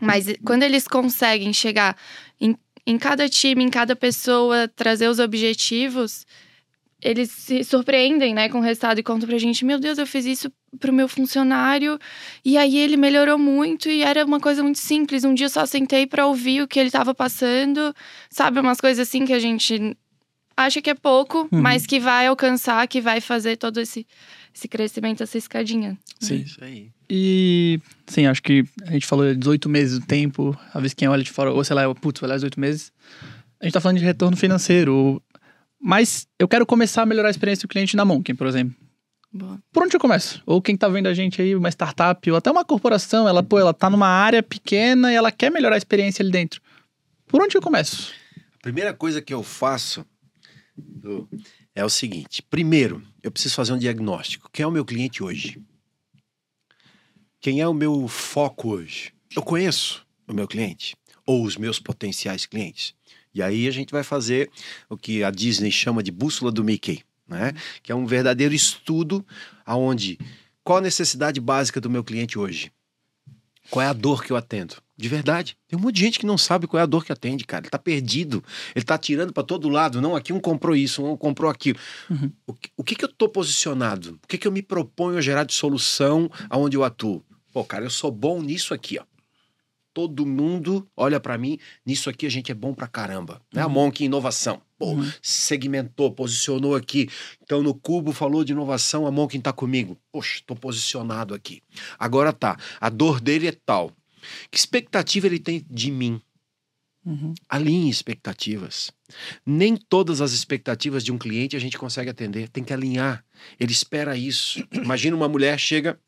[0.00, 1.96] Mas quando eles conseguem chegar
[2.40, 2.56] em,
[2.86, 6.26] em cada time, em cada pessoa, trazer os objetivos,
[7.00, 10.24] eles se surpreendem, né, com o resultado e contam pra gente: meu Deus, eu fiz
[10.24, 11.98] isso pro meu funcionário
[12.44, 15.24] e aí ele melhorou muito e era uma coisa muito simples.
[15.24, 17.94] Um dia eu só sentei pra ouvir o que ele tava passando,
[18.30, 18.58] sabe?
[18.58, 19.96] Umas coisas assim que a gente
[20.56, 21.60] acha que é pouco, Uhum.
[21.60, 24.06] mas que vai alcançar, que vai fazer todo esse,
[24.54, 25.98] esse crescimento, essa escadinha.
[26.20, 26.36] Sim.
[26.42, 26.90] isso aí.
[27.10, 31.22] E, sim, acho que a gente falou 18 meses do tempo, às vezes quem olha
[31.22, 32.92] de fora, ou sei lá, putz, vai lá 18 meses.
[33.60, 35.22] A gente tá falando de retorno financeiro.
[35.80, 38.74] Mas eu quero começar a melhorar a experiência do cliente na Monken, por exemplo.
[39.30, 39.58] Boa.
[39.72, 40.42] Por onde eu começo?
[40.46, 43.58] Ou quem tá vendo a gente aí, uma startup, ou até uma corporação, ela, pô,
[43.58, 46.60] ela tá numa área pequena e ela quer melhorar a experiência ali dentro.
[47.26, 48.12] Por onde eu começo?
[48.56, 50.06] A primeira coisa que eu faço
[51.74, 54.48] é o seguinte: primeiro, eu preciso fazer um diagnóstico.
[54.52, 55.60] Quem é o meu cliente hoje?
[57.40, 59.12] Quem é o meu foco hoje?
[59.34, 62.94] Eu conheço o meu cliente ou os meus potenciais clientes.
[63.34, 64.50] E aí a gente vai fazer
[64.88, 67.52] o que a Disney chama de bússola do Mickey, né?
[67.82, 69.26] Que é um verdadeiro estudo
[69.66, 70.18] aonde
[70.62, 72.72] qual a necessidade básica do meu cliente hoje?
[73.68, 74.76] Qual é a dor que eu atendo?
[74.96, 75.56] De verdade.
[75.66, 77.62] Tem um monte de gente que não sabe qual é a dor que atende, cara.
[77.64, 78.44] Ele tá perdido.
[78.76, 80.00] Ele tá tirando para todo lado.
[80.00, 81.78] Não, aqui um comprou isso, um comprou aquilo.
[82.08, 82.30] Uhum.
[82.46, 84.18] O, que, o que que eu tô posicionado?
[84.22, 87.24] O que que eu me proponho a gerar de solução aonde eu atuo?
[87.52, 89.04] Pô, cara, eu sou bom nisso aqui, ó.
[89.92, 93.40] Todo mundo olha para mim, nisso aqui a gente é bom pra caramba.
[93.52, 93.62] Né?
[93.62, 94.60] A Monk Inovação.
[94.76, 95.08] Pô, Uhum.
[95.22, 97.08] segmentou, posicionou aqui.
[97.42, 99.96] Então no Cubo falou de inovação, a Monk tá comigo.
[100.10, 101.62] Poxa, tô posicionado aqui.
[101.96, 103.92] Agora tá, a dor dele é tal.
[104.50, 106.20] Que expectativa ele tem de mim?
[107.04, 107.34] Uhum.
[107.48, 108.90] Alinhe expectativas.
[109.44, 112.48] Nem todas as expectativas de um cliente a gente consegue atender.
[112.48, 113.24] Tem que alinhar.
[113.60, 114.66] Ele espera isso.
[114.72, 116.00] Imagina uma mulher chega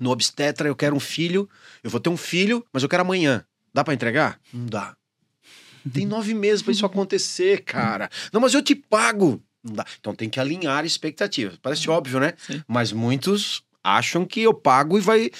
[0.00, 1.48] no obstetra, eu quero um filho,
[1.82, 3.44] eu vou ter um filho, mas eu quero amanhã.
[3.74, 4.40] Dá para entregar?
[4.52, 4.96] Não dá.
[5.92, 8.10] Tem nove meses para isso acontecer, cara.
[8.32, 9.42] Não, mas eu te pago.
[9.62, 9.84] Não dá.
[9.98, 11.58] Então tem que alinhar expectativas.
[11.60, 12.34] Parece óbvio, né?
[12.38, 12.62] Sim.
[12.66, 15.30] Mas muitos acham que eu pago e vai.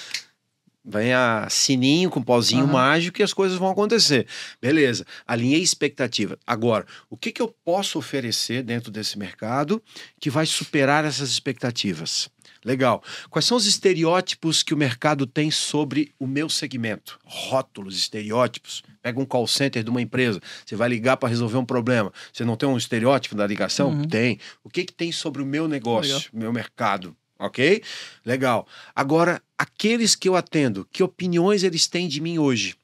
[0.91, 2.73] Vem a sininho com pauzinho Aham.
[2.73, 4.25] mágico e as coisas vão acontecer.
[4.59, 6.35] Beleza, alinhei expectativa.
[6.47, 9.81] Agora, o que, que eu posso oferecer dentro desse mercado
[10.19, 12.27] que vai superar essas expectativas?
[12.65, 13.03] Legal.
[13.29, 17.19] Quais são os estereótipos que o mercado tem sobre o meu segmento?
[17.23, 18.81] Rótulos, estereótipos.
[19.01, 22.11] Pega um call center de uma empresa, você vai ligar para resolver um problema.
[22.33, 23.91] Você não tem um estereótipo da ligação?
[23.91, 24.07] Uhum.
[24.07, 24.39] Tem.
[24.63, 26.29] O que, que tem sobre o meu negócio, Legal.
[26.33, 27.15] meu mercado?
[27.39, 27.81] Ok?
[28.25, 28.67] Legal.
[28.93, 32.75] Agora, aqueles que eu atendo, que opiniões eles têm de mim hoje?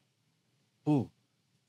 [0.82, 1.10] Pô, o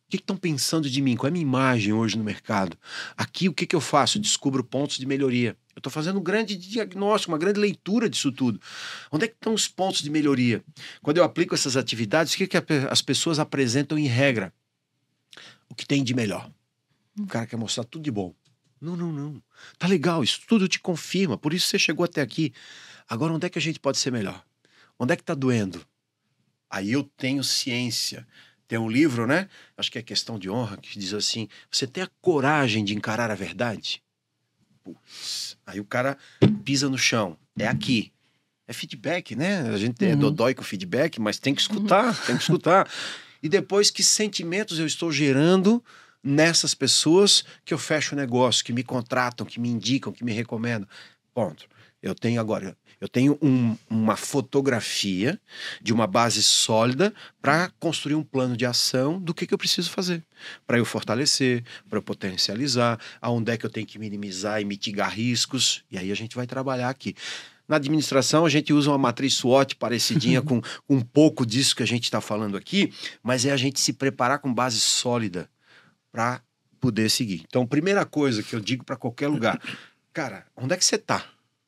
[0.08, 1.16] que estão pensando de mim?
[1.16, 2.78] Qual é a minha imagem hoje no mercado?
[3.16, 4.20] Aqui, o que, que eu faço?
[4.20, 5.56] Descubro pontos de melhoria.
[5.74, 8.60] Eu estou fazendo um grande diagnóstico, uma grande leitura disso tudo.
[9.10, 10.62] Onde é que estão os pontos de melhoria?
[11.02, 12.56] Quando eu aplico essas atividades, o que, que
[12.88, 14.54] as pessoas apresentam em regra?
[15.68, 16.48] O que tem de melhor.
[17.18, 18.32] O cara quer mostrar tudo de bom.
[18.80, 19.42] Não, não, não.
[19.78, 22.52] Tá legal, isso tudo te confirma, por isso você chegou até aqui.
[23.08, 24.44] Agora, onde é que a gente pode ser melhor?
[24.98, 25.84] Onde é que tá doendo?
[26.68, 28.26] Aí eu tenho ciência.
[28.68, 29.48] Tem um livro, né?
[29.76, 33.30] Acho que é questão de honra, que diz assim: você tem a coragem de encarar
[33.30, 34.02] a verdade?
[34.82, 36.18] Putz, aí o cara
[36.64, 37.38] pisa no chão.
[37.58, 38.12] É aqui.
[38.68, 39.60] É feedback, né?
[39.72, 40.18] A gente é Uhum.
[40.18, 42.90] dodói com feedback, mas tem que escutar, tem que escutar.
[43.42, 45.82] E depois, que sentimentos eu estou gerando
[46.26, 50.32] nessas pessoas que eu fecho o negócio, que me contratam, que me indicam, que me
[50.32, 50.88] recomendam?
[51.32, 51.66] Ponto.
[52.02, 55.40] Eu tenho agora, eu tenho um- uma fotografia
[55.80, 59.90] de uma base sólida para construir um plano de ação do que, que eu preciso
[59.90, 60.22] fazer.
[60.66, 65.12] Para eu fortalecer, para eu potencializar, aonde é que eu tenho que minimizar e mitigar
[65.12, 65.84] riscos.
[65.90, 67.14] E aí a gente vai trabalhar aqui.
[67.66, 71.82] Na administração, a gente usa uma matriz SWOT parecidinha com, com um pouco disso que
[71.82, 75.48] a gente está falando aqui, mas é a gente se preparar com base sólida
[76.16, 76.40] para
[76.80, 77.44] poder seguir.
[77.46, 79.60] Então, primeira coisa que eu digo para qualquer lugar,
[80.14, 81.22] cara, onde é que você está?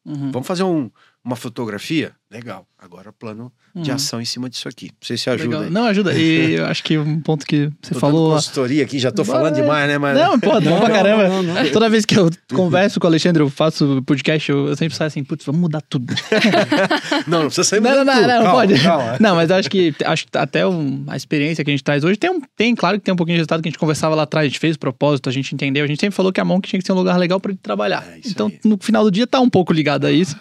[0.07, 0.33] Uhum.
[0.33, 0.91] Vamos fazer um-
[1.23, 2.17] uma fotografia?
[2.31, 2.67] Legal.
[2.79, 3.97] Agora plano de Uhum.
[3.97, 4.87] ação em cima disso aqui.
[4.87, 5.71] Não sei se ajuda.
[5.71, 6.13] Não, ajuda.
[6.13, 8.35] E eu acho que um ponto que você Tô falou.
[8.35, 9.63] consultoria aqui, já tô falando Vai.
[9.63, 9.97] demais, né?
[9.97, 10.19] Mas...
[10.19, 11.27] Não, pô, bom pra caramba.
[11.27, 11.71] não, não.
[11.71, 15.07] Toda vez que eu converso com o Alexandre, eu faço podcast, eu, eu sempre saio
[15.09, 16.13] assim, putz, vamos mudar tudo.
[17.27, 18.29] não, não precisa sair Não, não, mudando não, tudo.
[18.29, 18.81] não, Calma, pode.
[18.83, 19.17] calma.
[19.19, 22.05] Não, mas eu acho que acho que até um- a experiência que a gente traz
[22.05, 24.15] hoje tem, um, tem, claro que tem um pouquinho de resultado que a gente conversava
[24.15, 26.41] lá atrás, a gente fez o propósito, a gente entendeu, a gente sempre falou que
[26.41, 28.07] a Monk tinha que ser um lugar legal para ele trabalhar.
[28.07, 28.61] É, então, aí.
[28.65, 30.37] no final do dia tá um pouco ligado a isso.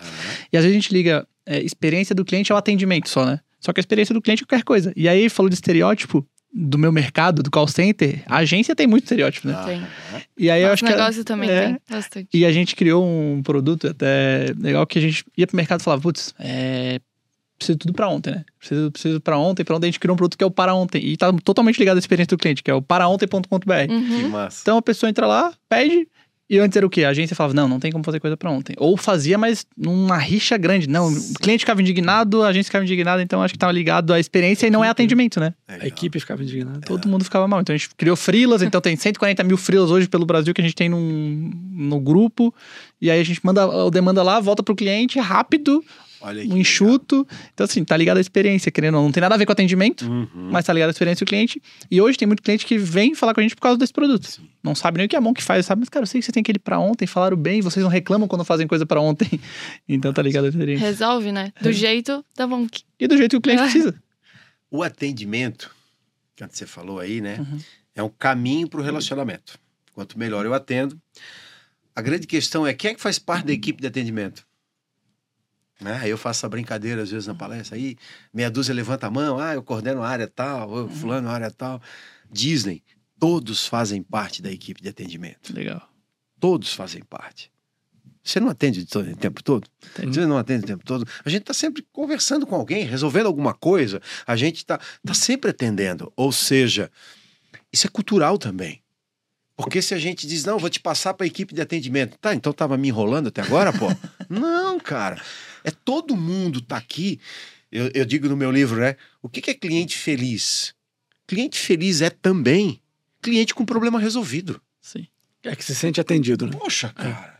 [0.52, 3.40] E às vezes a gente liga é, experiência do cliente ao atendimento só, né?
[3.60, 4.94] Só que a experiência do cliente é qualquer coisa.
[4.96, 9.04] E aí, falou de estereótipo do meu mercado, do call center, a agência tem muito
[9.04, 9.54] estereótipo, né?
[9.58, 9.84] Ah, Tem.
[10.38, 10.90] E aí eu Nosso acho que.
[11.00, 11.66] negócio também é.
[11.66, 12.28] tem bastante.
[12.34, 15.84] E a gente criou um produto até legal que a gente ia pro mercado e
[15.84, 17.00] falava, putz, é.
[17.58, 18.46] Preciso tudo pra ontem, né?
[18.60, 19.64] Preciso, preciso pra ontem.
[19.64, 21.04] Pra ontem a gente criou um produto que é o para ontem.
[21.04, 23.88] E tá totalmente ligado à experiência do cliente, que é o paraontem.com.br.
[23.88, 24.30] Que Uhum.
[24.30, 24.60] massa.
[24.62, 26.08] Então a pessoa entra lá, pede.
[26.50, 27.04] E antes era o quê?
[27.04, 28.74] A agência falava, não, não tem como fazer coisa pra ontem.
[28.78, 30.88] Ou fazia, mas numa rixa grande.
[30.88, 33.22] Não, o cliente ficava indignado, a agência ficava indignada.
[33.22, 35.54] Então acho que tava ligado à experiência e não é atendimento, né?
[35.68, 35.84] Legal.
[35.84, 36.80] A equipe ficava indignada.
[36.82, 37.60] Todo mundo ficava mal.
[37.60, 40.64] Então a gente criou freelas, então tem 140 mil freelas hoje pelo Brasil que a
[40.64, 42.54] gente tem num, no grupo.
[43.02, 45.84] E aí a gente manda a demanda lá, volta pro cliente rápido,
[46.22, 47.28] um enxuto.
[47.54, 49.08] Então, assim, tá ligado à experiência, querendo ou não.
[49.08, 50.30] Não tem nada a ver com atendimento, legal.
[50.36, 50.50] Uhum.
[50.52, 51.62] mas tá ligado à experiência do cliente.
[51.90, 54.42] E hoje tem muito cliente que vem falar com a gente por causa desse produto.
[54.64, 55.82] Não sabe nem o que a mão que faz, sabe?
[55.82, 58.28] Mas, cara, eu sei que você tem aquele pra ontem, falaram bem, vocês não reclamam
[58.28, 59.28] quando fazem coisa pra ontem.
[59.88, 60.86] Então tá ligado à experiência.
[60.86, 61.52] Resolve, né?
[61.62, 62.84] Do jeito da Monk.
[63.00, 63.96] E do jeito que o cliente precisa.
[64.70, 65.72] O atendimento,
[66.36, 67.38] que antes você falou aí, né?
[67.40, 67.60] Uhum.
[67.96, 69.58] É um caminho para o relacionamento.
[69.94, 71.00] Quanto melhor eu atendo.
[71.96, 74.46] A grande questão é quem é que faz parte da equipe de atendimento?
[75.80, 76.02] Né?
[76.06, 77.98] Eu faço essa brincadeira às vezes na palestra, aí
[78.34, 81.52] meia dúzia levanta a mão, ah, eu coordeno a área tal, eu fulano a área
[81.52, 81.82] tal.
[82.32, 82.84] Disney,
[83.20, 85.54] todos fazem parte da equipe de atendimento.
[85.54, 85.88] Legal.
[86.40, 87.52] Todos fazem parte.
[88.24, 89.66] Você não atende o tempo todo?
[89.96, 91.08] Você não atende o tempo todo?
[91.24, 94.02] A gente está sempre conversando com alguém, resolvendo alguma coisa.
[94.26, 96.12] A gente está tá sempre atendendo.
[96.14, 96.92] Ou seja,
[97.72, 98.84] isso é cultural também.
[99.56, 102.18] Porque se a gente diz, não, vou te passar para a equipe de atendimento.
[102.20, 103.88] Tá, então tava me enrolando até agora, pô?
[104.30, 105.22] não, cara.
[105.68, 107.20] É todo mundo tá aqui.
[107.70, 108.96] Eu, eu digo no meu livro, né?
[109.22, 110.74] O que que é cliente feliz?
[111.28, 112.80] Cliente feliz é também
[113.22, 114.62] cliente com problema resolvido.
[114.82, 115.06] Sim.
[115.44, 116.54] É que se sente atendido, né?
[116.58, 117.40] Poxa, cara,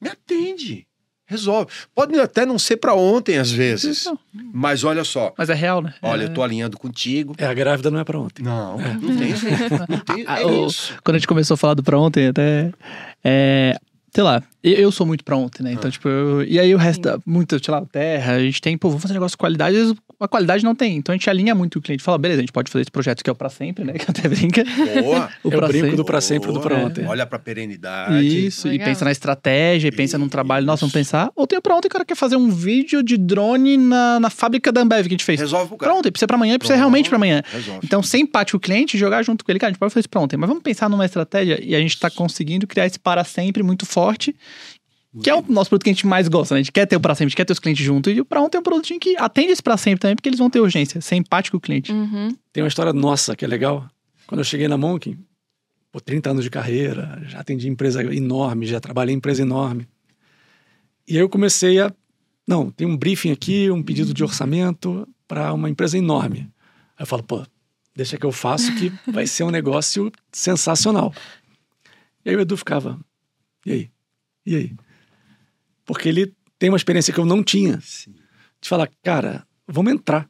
[0.00, 0.88] me atende.
[1.24, 1.70] Resolve.
[1.94, 4.06] Pode até não ser para ontem, às vezes.
[4.06, 4.18] Não,
[4.52, 5.32] Mas olha só.
[5.36, 5.94] Mas é real, né?
[6.02, 7.34] Olha, É- eu tô alinhando contigo.
[7.38, 8.42] É, a grávida não é pra ontem.
[8.42, 9.44] Não, não tem isso.
[9.88, 12.72] Não tem, é quando a gente começou a falar do pra ontem, até.
[13.22, 13.78] É,
[14.18, 15.72] sei lá, eu, sou muito pra ontem, né?
[15.74, 18.88] Então, tipo, eu- e aí o resto, muito, sei lá, terra, a gente tem, pô,
[18.88, 20.96] vamos fazer negócio de qualidade, às vezes a qualidade não tem.
[20.96, 22.02] Então a gente alinha muito o cliente.
[22.02, 23.92] Fala, beleza, a gente pode fazer esse projeto que é o pra sempre, né?
[23.98, 24.64] Que até brinca.
[25.02, 25.28] Boa.
[25.44, 25.96] O Eu brinco sempre.
[25.96, 26.88] do pra sempre do pra Boa.
[26.88, 27.06] ontem.
[27.06, 28.46] Olha pra perenidade.
[28.46, 28.88] Isso, e Legal.
[28.88, 30.66] pensa na estratégia, e pensa num trabalho.
[30.66, 31.30] Nossa, vamos pensar.
[31.36, 34.30] Ou tem o pra ontem, o cara quer fazer um vídeo de drone na, na
[34.30, 35.40] fábrica da Ambev que a gente fez.
[35.40, 35.92] Resolve o cara.
[35.92, 36.80] Pronto, precisa pra amanhã, precisa Pronto.
[36.80, 37.42] realmente pra amanhã.
[37.50, 37.80] Resolve.
[37.84, 40.00] Então, sem empate com o cliente, jogar junto com ele, cara, a gente pode fazer
[40.00, 42.98] isso pra ontem, mas vamos pensar numa estratégia e a gente tá conseguindo criar esse
[42.98, 44.34] para sempre muito forte,
[45.22, 46.60] que é o nosso produto que a gente mais gosta, né?
[46.60, 48.20] A gente quer ter o para sempre, a gente quer ter os clientes junto, e
[48.20, 50.50] o pra ontem é um produtinho que atende esse para sempre também, porque eles vão
[50.50, 51.92] ter urgência, ser empático com o cliente.
[51.92, 52.28] Uhum.
[52.52, 53.88] Tem uma história nossa que é legal.
[54.26, 55.16] Quando eu cheguei na Monk,
[55.90, 59.88] por 30 anos de carreira, já atendi empresa enorme, já trabalhei em empresa enorme.
[61.06, 61.92] E aí eu comecei a.
[62.46, 66.50] Não, tem um briefing aqui, um pedido de orçamento para uma empresa enorme.
[66.96, 67.46] Aí eu falo, pô,
[67.94, 71.12] deixa que eu faço que vai ser um negócio sensacional.
[72.24, 72.98] E aí o Edu ficava,
[73.64, 73.90] e aí?
[74.44, 74.76] E aí?
[75.88, 78.12] Porque ele tem uma experiência que eu não tinha Sim.
[78.60, 80.28] de falar, cara, vamos entrar.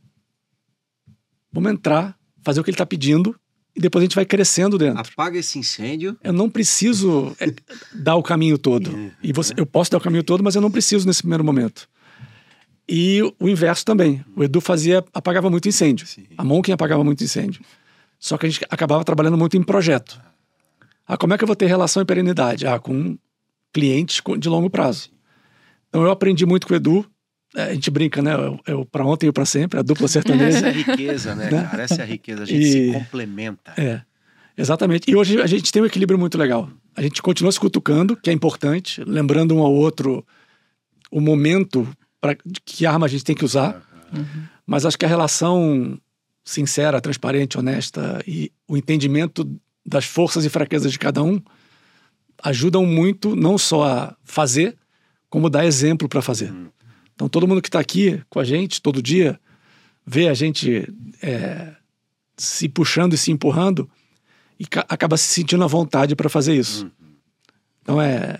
[1.50, 3.34] Vamos entrar, fazer o que ele está pedindo
[3.74, 5.00] e depois a gente vai crescendo dentro.
[5.00, 6.16] Apaga esse incêndio.
[6.22, 7.52] Eu não preciso é,
[7.92, 9.12] dar o caminho todo.
[9.20, 11.88] E você, eu posso dar o caminho todo, mas eu não preciso nesse primeiro momento.
[12.88, 14.24] E o inverso também.
[14.36, 16.06] O Edu fazia, apagava muito incêndio.
[16.06, 16.24] Sim.
[16.38, 17.62] A Monkin apagava muito incêndio.
[18.16, 20.20] Só que a gente acabava trabalhando muito em projeto.
[21.04, 22.64] Ah, como é que eu vou ter relação e perenidade?
[22.64, 23.18] Ah, com
[23.72, 25.10] clientes de longo prazo.
[25.88, 27.06] Então eu aprendi muito com o Edu.
[27.56, 28.34] É, A gente brinca, né?
[28.34, 30.66] Eu, eu para ontem e para sempre, a dupla Essa é sertaneja.
[30.66, 31.62] a riqueza, né, Né?
[31.70, 31.82] cara?
[31.82, 32.42] Essa é a riqueza.
[32.42, 33.72] A gente E- se complementa.
[33.76, 34.02] É,
[34.56, 35.10] exatamente.
[35.10, 36.68] E hoje a gente tem um equilíbrio muito legal.
[36.94, 40.26] A gente continua se cutucando, que é importante, lembrando um ao outro
[41.10, 41.88] o momento
[42.20, 43.80] para que arma a gente tem que usar,
[44.66, 45.98] mas acho que a relação
[46.44, 49.48] sincera, transparente, honesta e o entendimento
[49.86, 51.40] das forças e fraquezas de cada um
[52.42, 54.76] ajudam muito não só a fazer,
[55.28, 56.52] como dar exemplo para fazer.
[57.14, 59.38] Então todo mundo que está aqui com a gente todo dia
[60.06, 60.88] vê a gente
[61.22, 61.74] é,
[62.36, 63.88] se puxando e se empurrando
[64.58, 66.90] e acaba se sentindo à vontade para fazer isso.
[67.82, 68.38] Então é,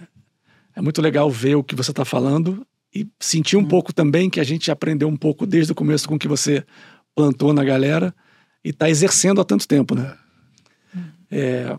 [0.74, 4.40] é muito legal ver o que você está falando e sentir um pouco também que
[4.40, 6.64] a gente aprendeu um pouco desde o começo com o que você
[7.14, 8.14] plantou na galera
[8.64, 10.16] e está exercendo há tanto tempo, né?
[11.30, 11.76] É...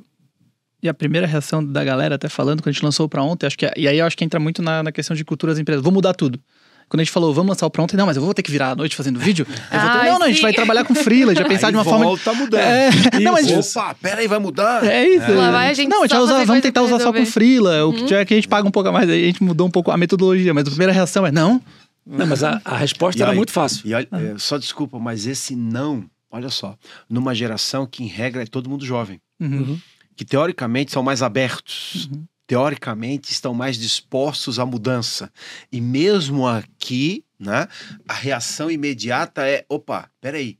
[0.81, 3.57] E a primeira reação da galera, até falando, quando a gente lançou para ontem, acho
[3.57, 5.59] que, é, e aí eu acho que entra muito na, na questão de cultura das
[5.59, 5.83] empresas.
[5.83, 6.39] Vou mudar tudo.
[6.87, 8.71] Quando a gente falou, vamos lançar o pronto, não, mas eu vou ter que virar
[8.71, 9.45] a noite fazendo vídeo.
[9.69, 10.09] Ai, ter...
[10.09, 12.17] Não, não, a gente vai trabalhar com freela, já pensar Aí de uma volta forma.
[12.23, 12.61] tá mudando.
[12.61, 12.89] É,
[13.21, 14.83] não, mas Opa, peraí, vai mudar?
[14.83, 15.31] É isso.
[15.33, 17.25] Lá vai a gente não, a gente vai usar, vamos tentar pra usar só com
[17.27, 17.85] freela.
[17.85, 19.71] O que tiver que a gente paga um pouco a mais, a gente mudou um
[19.71, 21.61] pouco a metodologia, mas a primeira reação é não.
[22.07, 23.81] Não, mas a, a resposta E era aí- muito fácil.
[23.87, 26.75] E olha, é, só desculpa, mas esse não, olha só,
[27.07, 29.77] numa geração que em regra é todo mundo jovem, Uhum.
[30.19, 32.09] Que teoricamente são mais abertos,
[32.45, 35.31] teoricamente estão mais dispostos à mudança.
[35.71, 37.69] E mesmo aqui, né,
[38.05, 40.59] a reação imediata é, opa, peraí,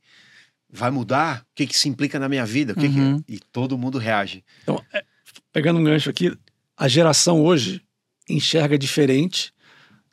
[0.72, 1.42] vai mudar?
[1.42, 2.72] O que que isso implica na minha vida?
[2.72, 3.00] O que que?
[3.02, 3.22] Uhum.
[3.28, 4.46] E todo mundo reage.
[4.64, 5.04] Então, é,
[5.52, 6.34] pegando um gancho aqui,
[6.78, 7.82] a geração hoje
[8.30, 9.52] enxerga diferente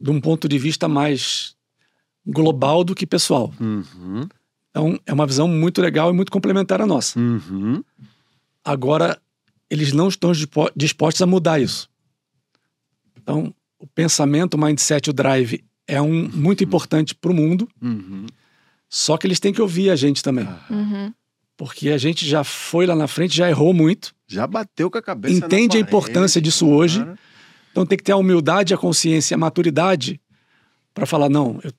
[0.01, 1.55] de um ponto de vista mais
[2.27, 3.55] global do que pessoal.
[3.61, 4.27] Uhum,
[4.71, 7.17] Então, é uma visão muito legal e muito complementar à nossa.
[7.17, 7.85] uhum.
[8.65, 9.17] Agora,
[9.71, 11.89] eles não estão dispo- dispostos a mudar isso.
[13.17, 18.27] Então, o pensamento, o mindset, o drive é um muito importante para o mundo, Uhum.
[18.89, 20.49] só que eles têm que ouvir a gente também.
[20.71, 21.13] Uhum.
[21.57, 25.03] Porque a gente já foi lá na frente, já errou muito, Já bateu com a
[25.03, 27.07] cabeça na entende a parede, importância disso hoje.
[27.71, 30.21] Então tem que ter a humildade, a consciência, a maturidade
[30.93, 31.73] para falar não, eu,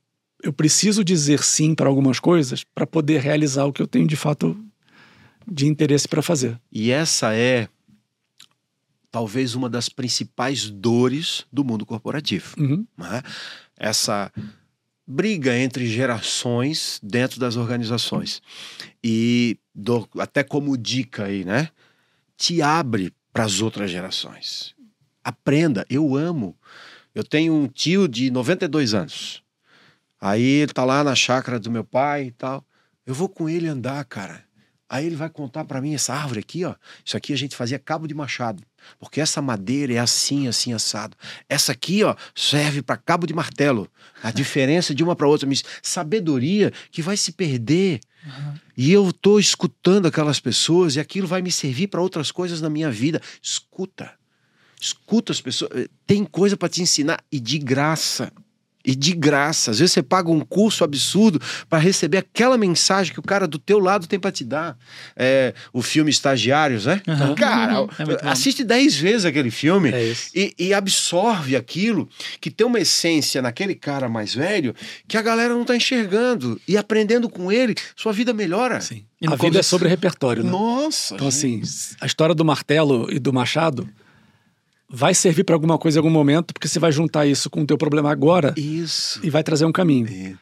[0.43, 4.15] eu preciso dizer sim para algumas coisas para poder realizar o que eu tenho de
[4.15, 4.56] fato
[5.50, 6.60] de interesse para fazer.
[6.71, 7.67] E essa é
[9.12, 12.56] talvez uma das principais dores do mundo corporativo.
[12.58, 12.86] Uhum.
[12.98, 13.22] né?
[13.78, 14.32] Essa
[15.08, 18.41] briga entre gerações dentro das organizações.
[19.04, 21.70] E dou até como dica aí, né?
[22.36, 24.76] Te abre para as outras gerações.
[25.24, 26.58] Aprenda, eu amo.
[27.15, 29.43] Eu tenho um tio de 92 anos.
[30.20, 32.65] Aí ele tá lá na chácara do meu pai e tal.
[33.06, 34.43] Eu vou com ele andar, cara.
[34.89, 36.76] Aí ele vai contar para mim essa árvore aqui, ó.
[37.04, 38.63] Isso aqui a gente fazia cabo de machado,
[38.97, 41.17] porque essa madeira é assim, assim assado.
[41.50, 43.89] Essa aqui, ó, serve para cabo de martelo.
[44.23, 45.47] A diferença de uma para outra,
[45.82, 48.00] sabedoria que vai se perder.
[48.78, 52.69] E eu tô escutando aquelas pessoas e aquilo vai me servir para outras coisas na
[52.69, 53.21] minha vida.
[53.41, 54.13] Escuta.
[54.80, 55.88] Escuta as pessoas.
[56.06, 58.32] Tem coisa para te ensinar e de graça.
[58.88, 59.71] E de graça.
[59.71, 63.60] Às vezes você paga um curso absurdo para receber aquela mensagem que o cara do
[63.60, 64.78] teu lado tem para te dar.
[65.15, 67.02] É, o filme Estagiários, né?
[67.06, 67.36] Aham.
[67.36, 68.30] Cara, É muito bom.
[68.30, 72.08] assiste dez vezes aquele filme É e, e absorve aquilo
[72.39, 74.73] que tem uma essência naquele cara mais velho
[75.08, 76.60] que a galera não tá enxergando.
[76.65, 78.80] E aprendendo com ele, sua vida melhora.
[78.80, 79.04] Sim.
[79.21, 80.50] E A vida é começo- sobre repertório, né?
[80.50, 81.15] Nossa!
[81.15, 81.63] Então gente.
[81.63, 83.89] assim, a história do martelo e do machado
[84.89, 87.65] vai servir para alguma coisa em algum momento, porque você vai juntar isso com o
[87.65, 89.19] teu problema agora Isso.
[89.23, 90.08] e vai trazer um caminho.
[90.08, 90.36] É.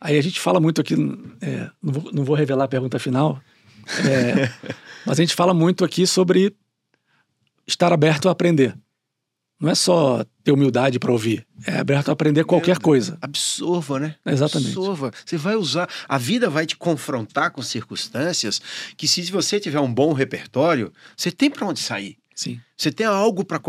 [0.00, 0.94] Aí a gente fala muito aqui,
[1.40, 3.40] é, não, vou, não vou revelar a pergunta final,
[4.08, 4.50] é,
[5.06, 6.56] mas a gente fala muito aqui sobre
[7.66, 8.76] estar aberto a aprender.
[9.60, 13.16] Não é só ter humildade para ouvir, é aberto a aprender qualquer coisa.
[13.22, 14.16] Absorva, né?
[14.26, 14.70] Exatamente.
[14.70, 15.12] Absorva.
[15.24, 15.88] Você vai usar.
[16.08, 18.60] A vida vai te confrontar com circunstâncias
[18.96, 22.16] que, se você tiver um bom repertório, você tem para onde sair.
[22.34, 22.60] Sim.
[22.76, 23.60] Você tem algo para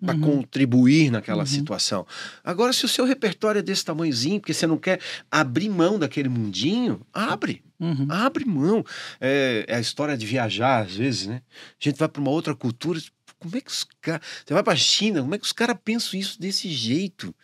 [0.00, 0.20] Uhum.
[0.20, 2.06] contribuir naquela situação.
[2.44, 6.28] Agora, se o seu repertório é desse tamanhozinho, porque você não quer abrir mão daquele
[6.28, 7.64] mundinho, abre.
[7.80, 8.06] Uhum.
[8.08, 8.84] Abre mão.
[9.20, 11.42] É, é a história de viajar, às vezes, né?
[11.80, 13.00] A gente vai para uma outra cultura.
[13.40, 14.20] Como é que os caras.
[14.46, 17.34] Você vai para a China, como é que os caras pensam isso desse jeito?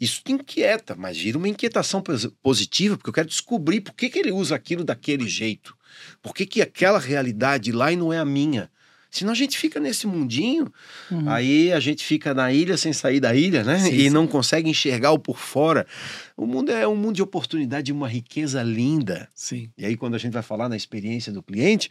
[0.00, 4.10] Isso te inquieta, mas vira uma inquietação pos- positiva, porque eu quero descobrir por que,
[4.10, 5.76] que ele usa aquilo daquele jeito.
[6.20, 8.68] Por que, que aquela realidade lá e não é a minha?
[9.12, 10.72] Senão a gente fica nesse mundinho,
[11.10, 11.28] Uhum.
[11.28, 13.78] aí a gente fica na ilha sem sair da ilha, né?
[13.78, 14.10] Sim, e sim.
[14.10, 15.86] não consegue enxergar o por fora.
[16.34, 19.28] O mundo é um mundo de oportunidade, de uma riqueza linda.
[19.34, 19.70] Sim.
[19.76, 21.90] E aí, quando a gente vai falar na experiência do cliente,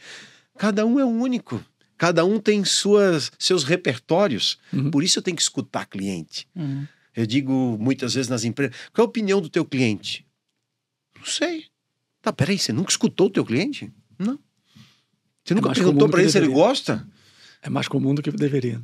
[0.58, 1.64] cada um é único.
[1.96, 4.58] Cada um tem suas, seus repertórios.
[4.74, 4.90] Uhum.
[4.90, 6.48] Por isso eu tenho que escutar cliente.
[6.56, 6.88] Uhum.
[7.16, 10.26] Eu digo muitas vezes nas empresas: qual é a opinião do teu cliente?
[11.16, 11.66] Não sei.
[12.20, 13.92] Tá, peraí, você nunca escutou o teu cliente?
[14.18, 14.40] Não.
[15.44, 17.08] Você nunca mais perguntou para ele se ele gosta?
[17.62, 18.82] É mais comum do que deveria.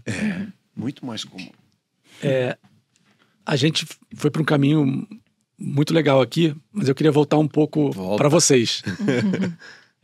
[0.76, 1.50] Muito mais comum.
[2.22, 2.58] É,
[3.46, 5.08] a gente foi para um caminho
[5.58, 8.82] muito legal aqui, mas eu queria voltar um pouco para vocês.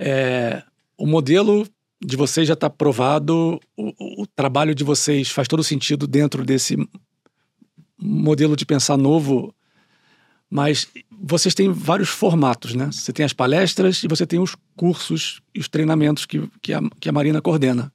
[0.06, 0.64] É,
[0.98, 1.68] o modelo
[2.04, 6.44] de vocês já está provado, o, o- o trabalho de vocês faz todo sentido dentro
[6.44, 6.76] desse
[7.98, 9.54] modelo de pensar novo,
[10.50, 10.88] mas
[11.22, 12.88] vocês têm vários formatos, né?
[12.92, 16.82] Você tem as palestras e você tem os cursos e os treinamentos que, que, a,
[17.00, 17.94] que a Marina coordena.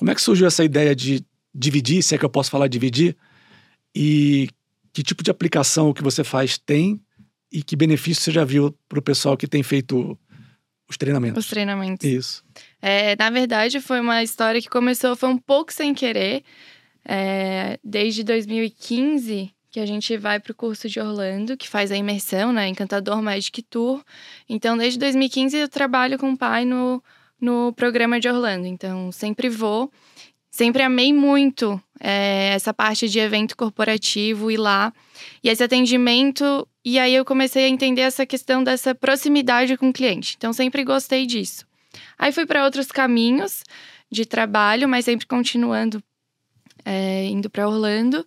[0.00, 1.22] Como é que surgiu essa ideia de
[1.54, 3.14] dividir, se é que eu posso falar dividir,
[3.94, 4.48] e
[4.94, 6.98] que tipo de aplicação que você faz tem
[7.52, 10.18] e que benefício você já viu para o pessoal que tem feito
[10.88, 11.44] os treinamentos?
[11.44, 12.08] Os treinamentos.
[12.08, 12.42] Isso.
[12.80, 16.44] É, na verdade, foi uma história que começou, foi um pouco sem querer.
[17.04, 21.96] É, desde 2015 que a gente vai para o curso de Orlando, que faz a
[21.96, 22.68] imersão, né?
[22.68, 24.02] Encantador Magic Tour.
[24.48, 27.02] Então, desde 2015 eu trabalho com o pai no,
[27.40, 28.66] no programa de Orlando.
[28.66, 29.90] Então, sempre vou.
[30.50, 34.92] Sempre amei muito é, essa parte de evento corporativo ir lá.
[35.42, 36.66] E esse atendimento.
[36.84, 40.34] E aí eu comecei a entender essa questão dessa proximidade com o cliente.
[40.36, 41.66] Então, sempre gostei disso.
[42.18, 43.62] Aí fui para outros caminhos
[44.10, 46.02] de trabalho, mas sempre continuando
[46.84, 48.26] é, indo para Orlando.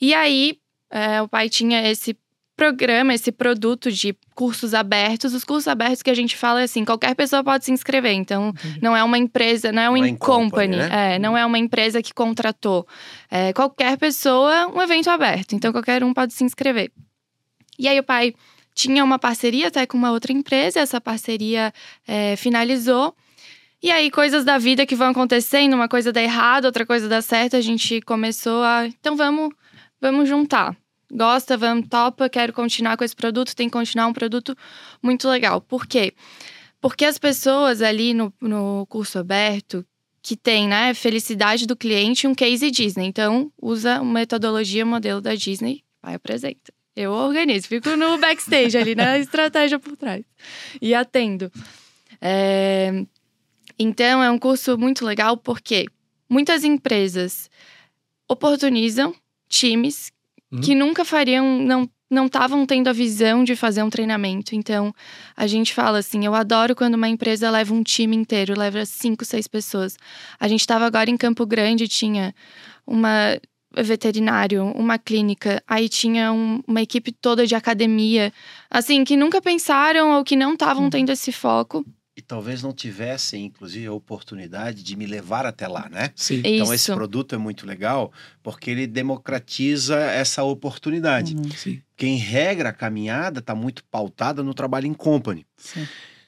[0.00, 0.58] E aí
[0.90, 2.16] é, o pai tinha esse
[2.62, 5.34] programa, esse produto de cursos abertos.
[5.34, 8.12] Os cursos abertos que a gente fala é assim, qualquer pessoa pode se inscrever.
[8.12, 11.14] Então, não é uma empresa, não é um é in in company, company, né?
[11.14, 12.86] é, não é uma empresa que contratou.
[13.28, 15.56] É, qualquer pessoa, um evento aberto.
[15.56, 16.92] Então, qualquer um pode se inscrever.
[17.76, 18.32] E aí o pai
[18.76, 21.72] tinha uma parceria até com uma outra empresa, essa parceria
[22.06, 23.12] é, finalizou.
[23.82, 27.20] E aí, coisas da vida que vão acontecendo, uma coisa dá errado, outra coisa dá
[27.20, 28.86] certo, a gente começou a.
[28.86, 29.52] Então vamos,
[30.00, 30.76] vamos juntar.
[31.12, 34.56] Gosta, vamos, topa, quero continuar com esse produto, tem que continuar um produto
[35.02, 35.60] muito legal.
[35.60, 36.14] Por quê?
[36.80, 39.84] Porque as pessoas ali no, no curso aberto,
[40.22, 43.06] que tem, né, felicidade do cliente um case Disney.
[43.06, 46.72] Então, usa uma metodologia modelo da Disney, vai apresenta.
[46.94, 50.24] Eu organizo, fico no backstage ali, na estratégia por trás.
[50.80, 51.50] E atendo.
[52.20, 53.04] É,
[53.78, 55.86] Então, é um curso muito legal porque
[56.28, 57.50] muitas empresas
[58.28, 59.14] oportunizam
[59.48, 60.12] times
[60.52, 60.60] Uhum.
[60.60, 64.54] que nunca fariam, não não estavam tendo a visão de fazer um treinamento.
[64.54, 64.92] Então,
[65.34, 69.24] a gente fala assim: eu adoro quando uma empresa leva um time inteiro, leva cinco,
[69.24, 69.96] seis pessoas.
[70.38, 72.34] A gente estava agora em Campo Grande, tinha
[72.86, 73.38] uma
[73.74, 78.30] veterinário, uma clínica, aí tinha um- uma equipe toda de academia,
[78.70, 81.82] assim, que nunca pensaram ou que não estavam tendo esse foco.
[82.14, 86.10] E talvez não tivessem, inclusive, a oportunidade de me levar até lá, né?
[86.14, 86.42] Sim.
[86.44, 91.34] Então, esse produto é muito legal porque ele democratiza essa oportunidade.
[91.34, 91.80] Uhum, Sim.
[91.88, 95.46] Porque, em regra, a caminhada está muito pautada no trabalho em company.
[95.56, 95.86] sim.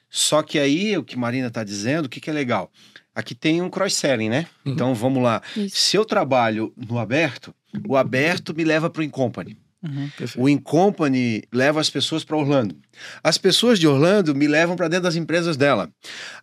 [0.09, 2.71] Só que aí, o que Marina está dizendo, o que, que é legal?
[3.13, 4.47] Aqui tem um cross-selling, né?
[4.65, 4.71] Uhum.
[4.71, 5.41] Então, vamos lá.
[5.57, 5.75] Isso.
[5.77, 7.53] Se eu trabalho no aberto,
[7.87, 9.57] o aberto me leva para o in-company.
[9.85, 10.09] Uhum.
[10.37, 12.75] O in-company leva as pessoas para Orlando.
[13.23, 15.89] As pessoas de Orlando me levam para dentro das empresas dela.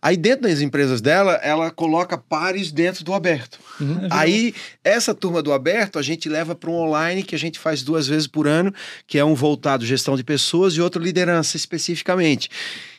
[0.01, 3.59] Aí, dentro das empresas dela, ela coloca pares dentro do aberto.
[3.79, 4.07] Uhum.
[4.09, 7.81] Aí, essa turma do aberto, a gente leva para um online que a gente faz
[7.81, 8.73] duas vezes por ano,
[9.07, 12.49] que é um voltado gestão de pessoas e outro liderança especificamente.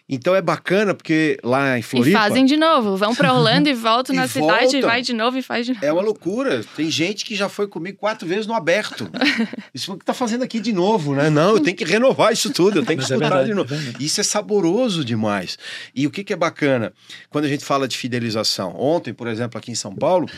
[0.06, 3.72] Então é bacana porque lá em E Floripa fazem de novo, vão para Orlando e
[3.74, 4.80] voltam E na cidade, voltam.
[4.82, 5.84] vai de novo e faz de novo.
[5.84, 6.62] é uma loucura.
[6.76, 9.10] Tem gente que já foi comigo quatro vezes no aberto.
[9.72, 11.30] Isso o que tá fazendo aqui de novo, né?
[11.30, 13.74] Não, eu tenho que renovar isso tudo, eu tenho que Mas é de novo.
[13.74, 13.78] é.
[13.98, 15.56] Isso é saboroso demais.
[15.94, 16.92] E o que, que é bacana?
[17.30, 18.74] Quando a gente fala de fidelização.
[18.78, 20.28] Ontem, por exemplo, aqui em São Paulo,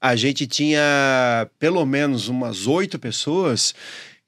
[0.00, 3.74] a gente tinha pelo menos umas oito pessoas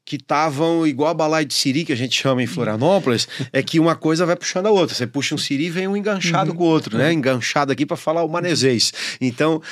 [0.05, 3.79] que estavam igual a balaio de siri, que a gente chama em Florianópolis, é que
[3.79, 4.95] uma coisa vai puxando a outra.
[4.95, 7.13] Você puxa um siri e vem um enganchado com o outro, né?
[7.13, 8.93] Enganchado aqui para falar o manezês.
[9.21, 9.63] Então,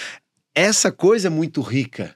[0.55, 2.15] essa coisa é muito rica.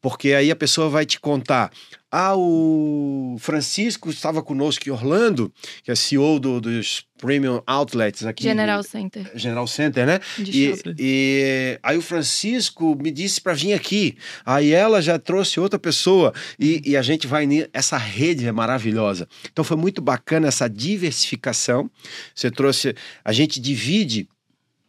[0.00, 1.72] Porque aí a pessoa vai te contar.
[2.12, 5.50] Ah, o Francisco estava conosco em Orlando,
[5.82, 8.42] que é CEO do- dos Premium Outlets aqui.
[8.42, 9.30] General Center.
[9.34, 10.20] General Center, né?
[10.38, 10.94] De E, shopping.
[10.98, 14.16] e aí o Francisco me disse para vir aqui.
[14.44, 19.26] Aí ela já trouxe outra pessoa e, e a gente vai essa rede é maravilhosa.
[19.50, 21.90] Então foi muito bacana essa diversificação.
[22.34, 22.94] Você trouxe,
[23.24, 24.28] a gente divide.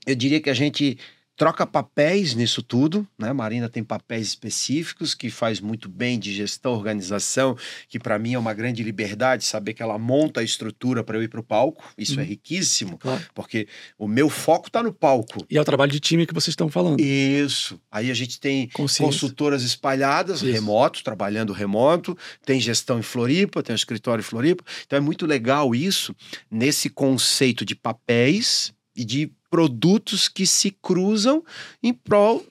[0.05, 0.97] Eu diria que a gente
[1.35, 3.33] troca papéis nisso tudo, né?
[3.33, 7.57] Marina tem papéis específicos que faz muito bem de gestão, organização,
[7.89, 11.23] que para mim é uma grande liberdade saber que ela monta a estrutura para eu
[11.23, 11.83] ir para o palco.
[11.97, 13.21] Isso é riquíssimo, Claro.
[13.33, 13.67] porque
[13.97, 15.45] o meu foco está no palco.
[15.49, 16.99] E é o trabalho de time que vocês estão falando.
[17.01, 17.79] Isso.
[17.91, 20.51] Aí a gente tem consultoras espalhadas, Isso.
[20.51, 24.63] remotos, trabalhando remoto, tem gestão em Floripa, tem um escritório em Floripa.
[24.85, 26.15] Então é muito legal isso
[26.49, 31.41] nesse conceito de papéis e de produtos que se cruzam
[31.81, 32.45] em prol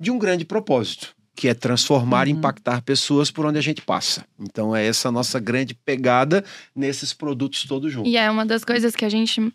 [0.00, 1.14] de um grande propósito.
[1.38, 4.24] que é transformar e impactar pessoas por onde a gente passa.
[4.40, 6.42] Então é essa a nossa grande pegada
[6.74, 8.10] nesses produtos todos juntos.
[8.10, 9.52] E é uma das coisas que a gente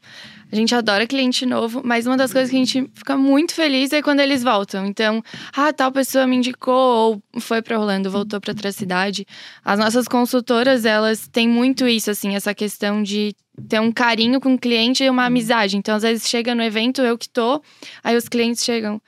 [0.51, 3.91] a gente adora cliente novo, mas uma das coisas que a gente fica muito feliz
[3.93, 4.85] é quando eles voltam.
[4.85, 5.23] Então,
[5.57, 9.25] ah, tal pessoa me indicou ou foi para Orlando, voltou para outra cidade.
[9.65, 13.33] As nossas consultoras, elas têm muito isso assim, essa questão de
[13.67, 15.77] ter um carinho com o cliente e uma amizade.
[15.77, 17.61] Então, às vezes chega no evento, eu que tô,
[18.03, 19.01] aí os clientes chegam.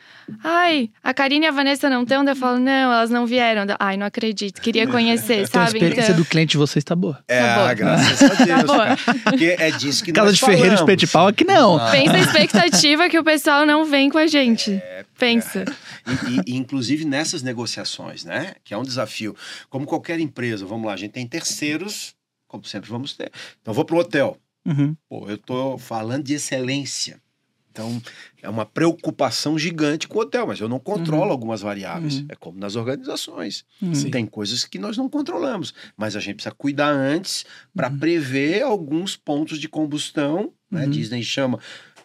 [0.43, 2.23] Ai, a Karine e a Vanessa não estão?
[2.25, 3.63] Eu falo, não, elas não vieram.
[3.79, 5.77] Ai, não acredito, queria conhecer, Então a sabe?
[5.77, 7.19] experiência Então, do cliente de vocês tá boa.
[7.27, 7.75] É, Tá bom.
[7.75, 8.47] graças a Deus.
[8.61, 8.77] Tá bom.
[8.77, 8.97] cara.
[9.23, 10.79] Porque é disso que Casa nós de Ferreiro falamos.
[10.81, 11.77] Espeto de Pau aqui não.
[11.91, 14.81] pensa a expectativa que o pessoal não vem com a gente.
[15.19, 15.65] Pensa.
[16.07, 16.11] E,
[16.51, 18.53] e- e, inclusive nessas negociações, né?
[18.63, 19.35] Que é um desafio.
[19.69, 22.13] Como qualquer empresa, vamos lá, a gente tem terceiros,
[22.47, 23.31] como sempre vamos ter.
[23.61, 24.37] Então, eu vou para o hotel.
[24.65, 24.95] Uhum.
[25.09, 27.21] Pô, eu tô falando de excelência.
[27.71, 27.99] Então,
[28.39, 32.19] é uma preocupação gigante com o hotel, mas eu não controlo algumas variáveis.
[32.19, 32.25] Uhum.
[32.29, 33.65] É como nas organizações.
[33.81, 34.11] Uhum.
[34.11, 37.43] Tem coisas que nós não controlamos, mas a gente precisa cuidar antes
[37.75, 37.97] para Uhum.
[37.97, 40.53] prever alguns pontos de combustão.
[40.69, 40.83] Né?
[40.85, 40.89] Uhum.
[40.91, 41.59] Disney chama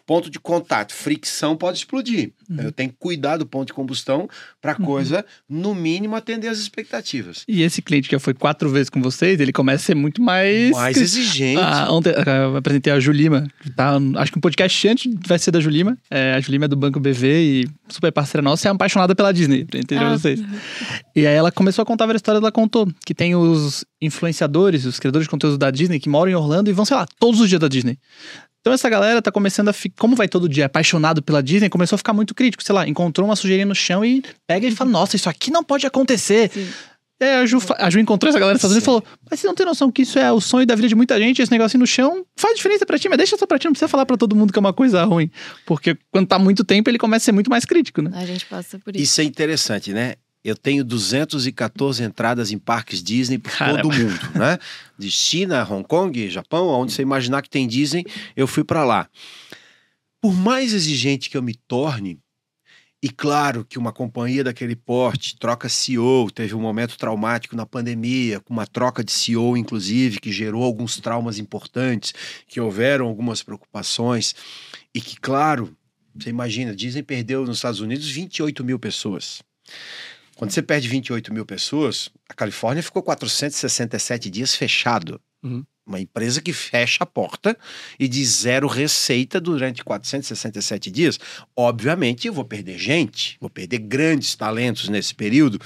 [0.09, 2.31] ponto de contato, fricção pode explodir.
[2.49, 2.61] Uhum.
[2.63, 4.27] Eu tenho que cuidar do ponto de combustão
[4.59, 7.43] para a coisa, no mínimo, atender as expectativas.
[7.47, 10.19] E esse cliente que já foi quatro vezes com vocês, ele começa a ser muito
[10.19, 10.71] mais.
[10.71, 11.61] Mais exigente.
[11.61, 13.47] Ah, ontem ah, eu apresentei a Julima.
[13.75, 15.95] Tá, acho que um podcast antes vai ser da Julima.
[16.09, 19.63] É, a Julima é do Banco BV e super parceira nossa, é apaixonada pela Disney,
[19.63, 20.17] pra entender Ah.
[20.17, 20.41] vocês.
[21.15, 24.97] E aí ela começou a contar várias histórias, ela contou que tem os influenciadores, os
[24.97, 27.47] criadores de conteúdo da Disney que moram em Orlando e vão, sei lá, todos os
[27.47, 27.99] dias da Disney.
[28.61, 31.95] Então essa galera tá começando a ficar, como vai todo dia apaixonado pela Disney, começou
[31.95, 34.89] a ficar muito crítico, sei lá, encontrou uma sujeirinha no chão e pega e fala,
[34.89, 36.51] nossa, isso aqui não pode acontecer.
[36.51, 36.67] Sim.
[37.21, 39.65] E aí a Ju, a Ju encontrou essa galera e falou: Mas você não tem
[39.65, 42.25] noção que isso é o sonho da vida de muita gente, esse negocinho no chão
[42.37, 44.53] faz diferença pra ti, mas deixa só pra ti, não precisa falar pra todo mundo
[44.53, 45.29] que é uma coisa ruim.
[45.65, 48.11] Porque quando tá muito tempo, ele começa a ser muito mais crítico, né?
[48.13, 49.03] A gente passa por isso.
[49.03, 50.15] Isso é interessante, né?
[50.43, 53.81] Eu tenho 214 entradas em parques Disney por Caramba.
[53.81, 54.57] todo mundo, né?
[54.97, 59.09] De China, Hong Kong, Japão, onde você imaginar que tem Disney, eu fui para lá.
[60.21, 62.19] Por mais exigente que eu me torne,
[63.01, 68.41] e claro que uma companhia daquele porte troca CEO, teve um momento traumático na pandemia,
[68.41, 72.13] com uma troca de CEO, inclusive, que gerou alguns traumas importantes,
[72.45, 74.35] que houveram algumas preocupações,
[74.93, 75.73] e que, claro,
[76.13, 79.41] você imagina, Disney perdeu nos Estados Unidos 28 mil pessoas.
[80.39, 85.19] Quando você perde 28 mil pessoas, a Califórnia ficou 467 dias fechado.
[85.43, 85.65] Uhum.
[85.85, 87.57] Uma empresa que fecha a porta
[87.99, 91.19] e de zero receita durante 467 dias.
[91.53, 95.59] Obviamente, eu vou perder gente, vou perder grandes talentos nesse período,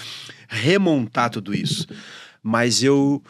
[0.49, 1.85] remontar tudo isso.
[2.41, 3.21] Mas eu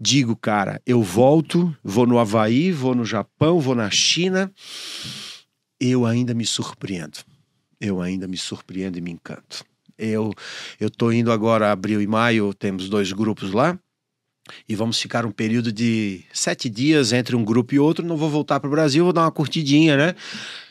[0.00, 4.52] digo, cara, eu volto, vou no Havaí, vou no Japão, vou na China,
[5.78, 7.18] eu ainda me surpreendo.
[7.80, 9.64] Eu ainda me surpreendo e me encanto.
[9.98, 10.32] Eu
[10.78, 13.78] eu tô indo agora abril e maio, temos dois grupos lá.
[14.68, 18.06] E vamos ficar um período de sete dias entre um grupo e outro.
[18.06, 20.14] Não vou voltar para o Brasil, vou dar uma curtidinha, né?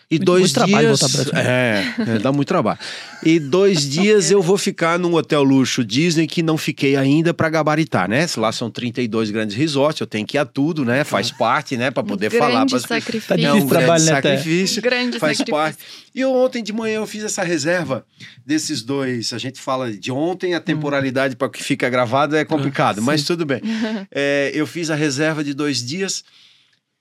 [0.10, 1.00] E Muito- dois muito trabalho dias.
[1.02, 1.52] voltar pro Brasil.
[1.52, 2.80] É, é, dá muito trabalho.
[3.26, 7.50] E dois dias eu vou ficar num hotel luxo Disney que não fiquei ainda para
[7.50, 8.26] gabaritar, né?
[8.38, 11.04] Lá são 32 grandes resorts, eu tenho que ir a tudo, né?
[11.04, 11.92] Faz parte, né?
[11.92, 12.52] Para poder um falar.
[12.52, 13.28] grande pras- sacrifício.
[13.28, 14.38] Tá difícil um trabalho, grande né, Té?
[14.38, 14.82] sacrifício.
[14.82, 15.54] Grande faz sacrifício.
[15.78, 15.80] parte.
[16.16, 18.06] E eu, ontem de manhã eu fiz essa reserva
[18.46, 19.34] desses dois.
[19.34, 23.02] A gente fala de ontem, a temporalidade para o que fica gravado é complicado, Ah,
[23.02, 23.62] mas tudo bem.
[24.10, 26.24] É, eu fiz a reserva de dois dias.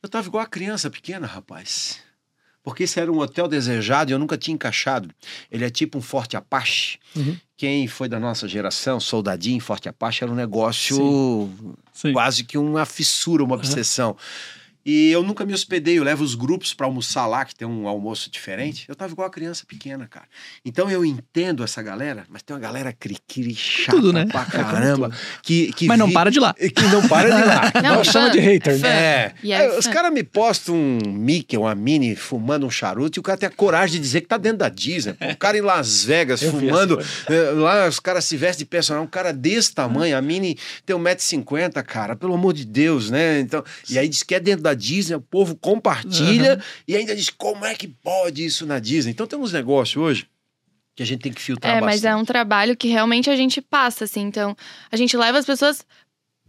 [0.03, 2.05] Eu tava igual a criança pequena, rapaz.
[2.67, 5.09] Porque esse era um hotel desejado e eu nunca tinha encaixado.
[5.53, 6.99] Ele é tipo um Forte Apache.
[7.15, 7.37] Uhum.
[7.57, 11.49] Quem foi da nossa geração, soldadinho, Forte Apache, era um negócio
[11.93, 12.13] Sim.
[12.13, 14.17] quase que uma fissura, uma obsessão.
[14.87, 17.89] E eu nunca me hospedei, eu levo os grupos para almoçar lá, que tem um
[17.89, 18.85] almoço diferente.
[18.89, 20.27] Eu tava igual a criança pequena, cara.
[20.65, 24.27] Então eu entendo essa galera, mas tem uma galera cri-cri chata Tudo, né?
[24.27, 25.11] pra É, caramba.
[25.43, 26.55] Que, que Mas não vi- para de lá.
[26.55, 27.73] Que não para de lá.
[27.83, 28.85] Não, Nós chama de hater.
[28.87, 29.35] É.
[29.43, 33.21] E é Aí os caras me postam um Mickey, uma Mini, fumando um charuto, e
[33.21, 35.15] o cara tem a coragem de dizer que tá dentro da Disney.
[35.15, 37.01] Pô, o cara em Las Vegas, Eu fumando.
[37.29, 39.05] eh, lá os caras se vestem de personagem.
[39.07, 43.41] Um cara desse tamanho, a Mini tem 1,50m, cara, pelo amor de Deus, né?
[43.41, 47.31] Então, e aí diz que é dentro da Disney, o povo compartilha e ainda diz
[47.31, 49.13] como é que pode isso na Disney.
[49.13, 50.29] Então tem uns negócios hoje
[50.95, 52.23] que a gente tem que filtrar É, mas é bastante.
[52.23, 54.23] um trabalho que realmente a gente passa, assim.
[54.23, 54.57] Então,
[54.91, 55.85] a gente leva as pessoas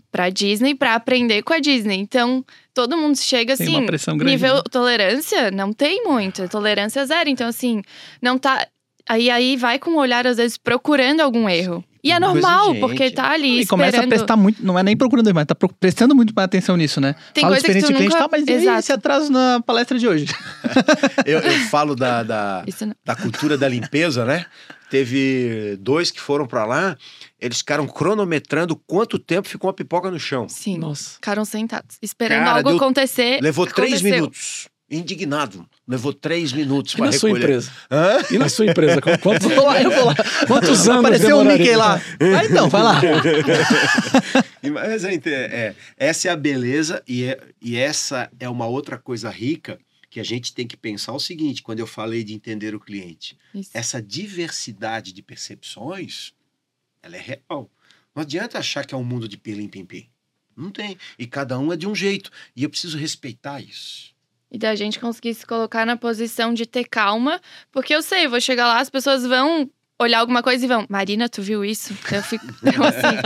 [0.09, 1.97] pra Disney pra aprender com a Disney.
[1.97, 3.75] Então, todo mundo chega Tem assim.
[3.75, 4.31] uma pressão grande.
[4.31, 4.61] Nível né?
[4.71, 6.47] tolerância, não tem muito.
[6.47, 7.29] Tolerância zero.
[7.29, 7.81] Então, assim,
[8.21, 8.65] não tá.
[9.09, 11.83] Aí, aí vai com o olhar, às vezes, procurando algum erro.
[12.07, 14.09] E é normal, porque tá ali E começa a esperando.
[14.09, 17.15] prestar muito, não é nem procurando mais, tá prestando muito mais atenção nisso, né?
[17.33, 18.79] Tem Fala coisa que experiência tu cliente, nunca- tá, mas e Exato.
[18.79, 20.25] esse atraso na palestra de hoje?
[21.25, 22.65] Eu, eu falo da, da,
[23.05, 24.45] da cultura da limpeza, né?
[24.89, 26.95] Teve dois que foram pra lá,
[27.39, 30.47] eles ficaram cronometrando quanto tempo ficou a pipoca no chão.
[30.47, 30.77] Sim.
[30.77, 31.15] Nossa.
[31.15, 33.39] Ficaram sentados, esperando Cara, algo deu- acontecer.
[33.41, 34.15] Levou três Aconteceu.
[34.15, 34.67] minutos.
[34.89, 35.65] Indignado.
[35.87, 37.43] Levou três minutos E para na sua recolher.
[37.45, 37.71] empresa?
[37.89, 38.17] Hã?
[38.29, 38.99] E na sua empresa?
[39.01, 40.15] Qu- Quantos, Vou lá, eu vou lá.
[40.45, 41.57] quantos anos Apareceu o demoraria?
[41.63, 42.01] Mickey lá.
[42.19, 43.01] Ah, então, vai lá.
[44.73, 49.29] Mas é, é, essa é a beleza e, é- e essa é uma outra coisa
[49.29, 49.79] rica
[50.09, 53.37] que a gente tem que pensar o seguinte, quando eu falei de entender o cliente.
[53.53, 53.69] Isso.
[53.73, 56.31] Essa diversidade de percepções,
[57.03, 57.69] ela é real.
[58.15, 60.09] Não adianta achar que é um mundo de pilim-pim-pim.
[60.55, 60.97] Não tem.
[61.19, 62.31] E cada um é de um jeito.
[62.55, 64.15] E eu preciso respeitar isso.
[64.51, 67.39] E da gente conseguir se colocar na posição de ter calma,
[67.71, 69.69] porque eu sei, eu vou chegar lá, as pessoas vão
[69.99, 71.91] olhar alguma coisa e vão, Marina, tu viu isso?
[72.11, 73.17] Eu fico, deu assim,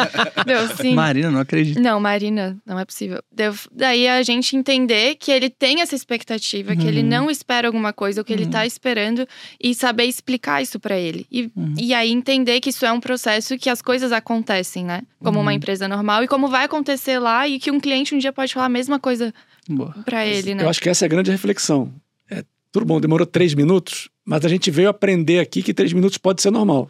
[0.46, 0.96] deu assim.
[0.96, 1.82] Marina, não acredito.
[1.82, 3.22] Não, Marina, não é possível.
[3.30, 7.08] Deu- daí a gente entender que ele tem essa expectativa, que ele Uhum.
[7.10, 9.28] não espera alguma coisa, o que ele tá esperando,
[9.62, 11.28] e saber explicar isso pra ele.
[11.30, 11.76] E, Uhum.
[11.78, 15.02] e aí entender que isso é um processo que as coisas acontecem, né?
[15.20, 15.58] Como uma Uhum.
[15.58, 18.68] empresa normal, e como vai acontecer lá, e que um cliente um dia pode falar
[18.68, 19.34] a mesma coisa
[19.76, 19.94] Boa.
[20.06, 20.64] pra ele, né?
[20.64, 21.94] Eu acho que essa é a grande reflexão.
[22.30, 26.18] É, tudo bom, demorou três minutos, mas a gente veio aprender aqui que três minutos
[26.18, 26.90] pode ser normal.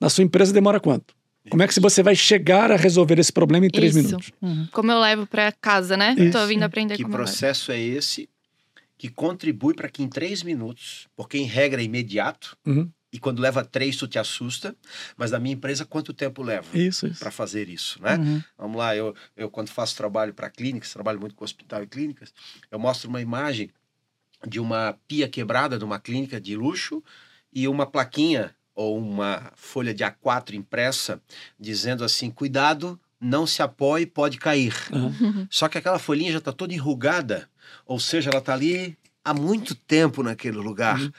[0.00, 1.14] Na sua empresa demora quanto?
[1.50, 4.06] Como é que você vai chegar a resolver esse problema em três Isso.
[4.06, 4.30] minutos?
[4.70, 6.14] Como eu levo pra casa, né?
[6.16, 6.30] Isso.
[6.38, 7.28] Tô vindo aprender Que como eu levo.
[7.30, 8.28] processo é esse
[8.96, 12.88] que contribui para que em três minutos, porque em regra é imediato, Uhum.
[13.12, 14.74] E quando leva três, tu te assusta,
[15.16, 16.66] mas na minha empresa, quanto tempo leva?
[17.18, 18.16] Para fazer isso, né?
[18.16, 18.42] Uhum.
[18.56, 22.32] Vamos lá, eu, eu quando faço trabalho para clínicas, trabalho muito com hospital e clínicas,
[22.70, 23.70] eu mostro uma imagem
[24.46, 27.02] de uma pia quebrada de uma clínica de luxo
[27.52, 31.20] e uma plaquinha ou uma folha de A4 impressa
[31.60, 34.74] dizendo assim: cuidado, não se apoie, pode cair.
[34.90, 35.46] Aham.
[35.50, 37.48] Só que aquela folhinha já está toda enrugada,
[37.86, 41.00] ou seja, ela está ali há muito tempo naquele lugar.
[41.00, 41.12] Uhum.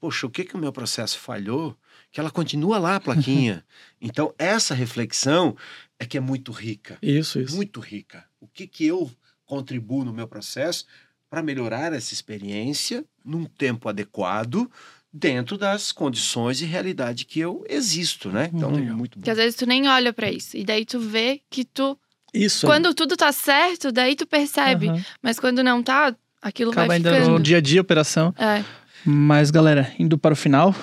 [0.00, 1.76] Poxa, o que que o meu processo falhou?
[2.10, 3.64] Que ela continua lá, a plaquinha.
[4.00, 5.56] então, essa reflexão
[5.98, 7.56] é que é muito rica, Isso, isso.
[7.56, 8.24] muito rica.
[8.40, 9.10] O que que eu
[9.44, 10.84] contribuo no meu processo
[11.28, 14.70] para melhorar essa experiência num tempo adequado,
[15.12, 18.50] dentro das condições e realidade que eu existo, né?
[18.52, 18.96] Então, Legal.
[18.96, 19.24] muito bom.
[19.24, 20.56] Que às vezes tu nem olha pra isso.
[20.56, 21.98] E daí tu vê que tu.
[22.32, 22.66] Isso.
[22.66, 24.88] Quando tudo tá certo, daí tu percebe.
[25.22, 27.30] Mas quando não tá, aquilo Acaba vai ainda ficando.
[27.32, 28.34] no dia a dia operação.
[28.38, 28.62] É.
[29.04, 30.74] Mas, galera, indo para o final,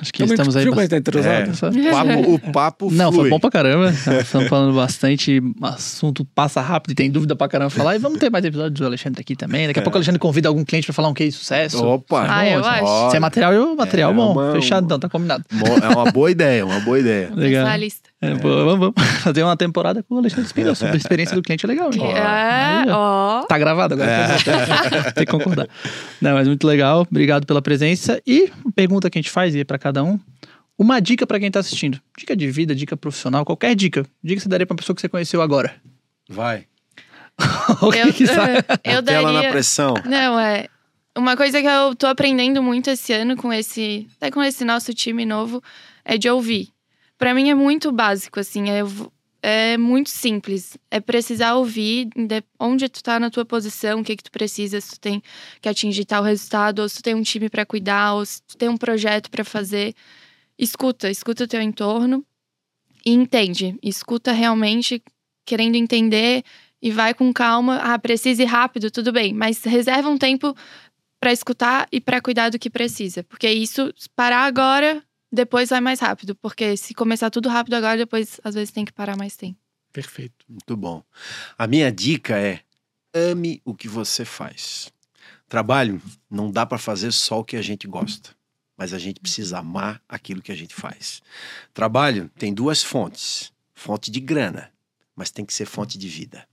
[0.00, 0.62] acho que estamos aí.
[0.88, 0.94] bastante-?
[1.50, 1.52] É.
[1.54, 3.90] Só- Papo- o papo Não, foi bom pra caramba.
[4.20, 5.40] Estamos falando bastante.
[5.40, 7.96] O assunto passa rápido e tem dúvida pra caramba falar.
[7.96, 9.66] E vamos ter mais episódios do Alexandre aqui também.
[9.66, 11.84] Daqui a pouco o Alexandre convida algum cliente pra falar um case de sucesso.
[11.84, 12.26] Opa!
[12.28, 12.84] Ah, eu bom, acho.
[12.84, 14.32] Ó, Se é material, eu material É, bom.
[14.32, 15.44] uma- Fechado, então, tá combinado.
[15.50, 17.30] Mo- É uma boa ideia, uma boa ideia.
[17.34, 17.66] Legal.
[17.66, 18.11] Essa lista.
[18.24, 21.42] É, boa, vamos, vamos fazer uma temporada com o Alexandre Espírito sobre a experiência do
[21.42, 21.66] cliente.
[21.66, 21.90] É legal.
[21.92, 22.00] hein?
[22.14, 23.42] É, ó.
[23.46, 24.12] Tá gravado agora.
[25.12, 25.68] Tem que concordar.
[26.20, 27.00] Não, mas muito legal.
[27.10, 28.22] Obrigado pela presença.
[28.24, 30.20] E uma pergunta que a gente faz, e é pra cada um.
[30.78, 32.00] Uma dica pra quem tá assistindo.
[32.16, 34.06] Dica de vida, dica profissional, qualquer dica.
[34.22, 35.74] Dica que você daria pra uma pessoa que você conheceu agora.
[36.28, 36.64] Vai.
[37.82, 38.58] O que Eu, que sai?
[38.84, 39.50] eu Tela na daria.
[39.50, 39.94] pressão.
[40.04, 40.68] Não, é.
[41.18, 44.06] Uma coisa que eu tô aprendendo muito esse ano com esse.
[44.16, 45.62] Até com esse nosso time novo,
[46.04, 46.68] é de ouvir.
[47.22, 48.64] Pra mim é muito básico, assim.
[48.68, 48.80] É,
[49.40, 50.76] é muito simples.
[50.90, 52.08] É precisar ouvir
[52.58, 55.22] onde tu tá na tua posição, o que que tu precisa, se tu tem
[55.60, 58.56] que atingir tal resultado, ou se tu tem um time pra cuidar, ou se tu
[58.56, 59.94] tem um projeto pra fazer.
[60.58, 62.26] Escuta, escuta o teu entorno
[63.06, 63.78] e entende.
[63.80, 65.00] Escuta realmente
[65.46, 66.42] querendo entender
[66.82, 67.76] e vai com calma.
[67.84, 70.56] Ah, precisa ir rápido, tudo bem, mas reserva um tempo
[71.20, 75.00] para escutar e para cuidar do que precisa, porque isso parar agora,
[75.32, 78.92] depois vai mais rápido, porque se começar tudo rápido agora, depois às vezes tem que
[78.92, 79.58] parar mais tempo.
[79.92, 80.44] Perfeito.
[80.48, 81.02] Muito bom.
[81.56, 82.60] A minha dica é:
[83.14, 84.92] ame o que você faz.
[85.48, 88.30] Trabalho não dá para fazer só o que a gente gosta,
[88.76, 91.22] mas a gente precisa amar aquilo que a gente faz.
[91.74, 94.70] Trabalho tem duas fontes: fonte de grana,
[95.16, 96.46] mas tem que ser fonte de vida.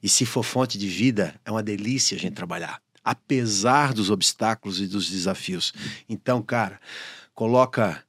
[0.00, 4.80] E se for fonte de vida, é uma delícia a gente trabalhar, apesar dos obstáculos
[4.80, 5.72] e dos desafios.
[6.08, 6.80] Então, cara,
[7.34, 8.02] coloca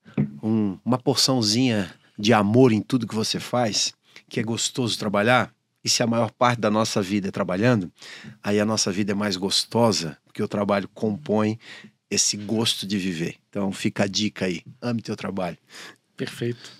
[0.47, 3.93] um- uma porçãozinha de amor em tudo que você faz,
[4.29, 5.53] que é gostoso trabalhar.
[5.83, 7.91] E se a maior parte da nossa vida é trabalhando,
[8.43, 11.59] aí a nossa vida é mais gostosa, porque o trabalho compõe
[12.09, 13.35] esse gosto de viver.
[13.49, 15.57] Então fica a dica aí, ame teu trabalho.
[16.15, 16.71] Perfeito.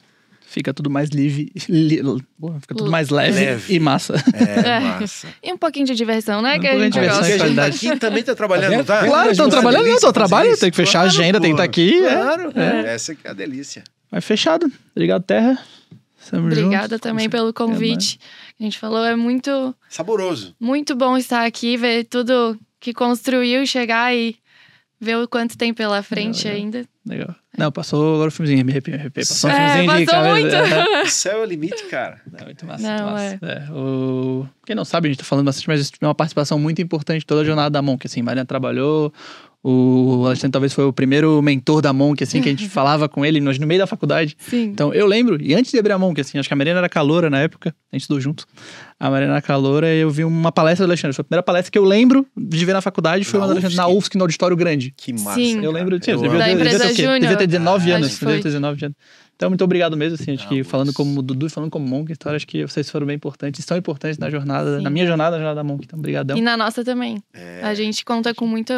[0.57, 1.51] Fica tudo mais livre.
[1.69, 2.01] li-
[2.37, 3.73] Boa, fica tudo mais leve, Leve.
[3.75, 4.15] e massa.
[4.33, 4.79] É É.
[4.99, 5.27] massa.
[5.43, 6.57] E um pouquinho de diversão, né?
[6.57, 7.37] Um que a gente e a gosta.
[7.37, 9.05] gente tá aqui também tá trabalhando, não tá?
[9.05, 11.49] Claro, estão trabalhando, não, delícia estão fazer trabalhando, tem que fechar a Claro, agenda, tem
[11.51, 12.03] que estar aqui.
[12.03, 12.13] é.
[12.13, 12.93] Claro, É.
[12.95, 13.83] essa que é a delícia.
[14.11, 14.71] Mas fechado.
[14.95, 15.59] Obrigado, Terra.
[16.29, 16.99] Tamo Obrigada junto.
[17.03, 18.19] também pelo convite.
[18.59, 20.53] A gente falou, é muito, Saboroso.
[20.59, 24.35] muito bom estar aqui, ver tudo que construiu, chegar e
[24.99, 26.59] ver o quanto tem pela frente legal.
[26.61, 26.85] ainda.
[27.07, 27.33] Legal.
[27.57, 29.25] Não, passou agora o filmezinho, me arrepiei, me arrepiei.
[29.25, 30.61] Passou um É, filmezinho de passou cabeça.
[30.61, 30.73] muito.
[30.73, 31.03] É.
[31.07, 32.21] O céu é o limite, cara.
[32.31, 33.39] Não, muito massa, Não, muito massa.
[33.41, 34.45] É, o...
[34.65, 37.41] Quem não sabe, a gente tá falando bastante, mas é uma participação muito importante toda
[37.41, 39.13] a jornada da Monk, assim, Mariana trabalhou,
[39.69, 43.25] o Alexandre talvez foi o primeiro mentor da Monk, assim, que a gente falava com
[43.25, 44.37] ele nós no meio da faculdade.
[44.39, 44.63] Sim.
[44.63, 46.87] Então, eu lembro, e antes de abrir a Monk, assim, acho que a Mariana era
[46.87, 48.45] caloura na época, a gente estudou junto.
[48.97, 51.13] A Mariana era caloura e eu vi uma palestra do Alexandre.
[51.15, 53.51] Foi a primeira palestra que eu lembro de ver na faculdade, foi Na uma do
[53.57, 54.17] Alexandre na UFSC.
[54.17, 54.93] No auditório grande.
[54.95, 55.35] Que massa.
[55.35, 55.63] Sim.
[55.63, 58.43] Eu lembro, tinha, Eu devia, devia, ter, devia ter 19 Ah, anos, devia ter foi.
[58.43, 58.97] 19 anos.
[59.37, 62.33] Então, muito obrigado mesmo, assim, acho que falando como Dudu e falando como Monk, então
[62.33, 64.83] acho que vocês foram bem importantes, estão importantes na jornada, Sim.
[64.83, 66.35] na minha jornada, na jornada da Monk, então obrigadão.
[66.35, 67.21] E na nossa também.
[67.31, 68.73] É, A gente conta com muito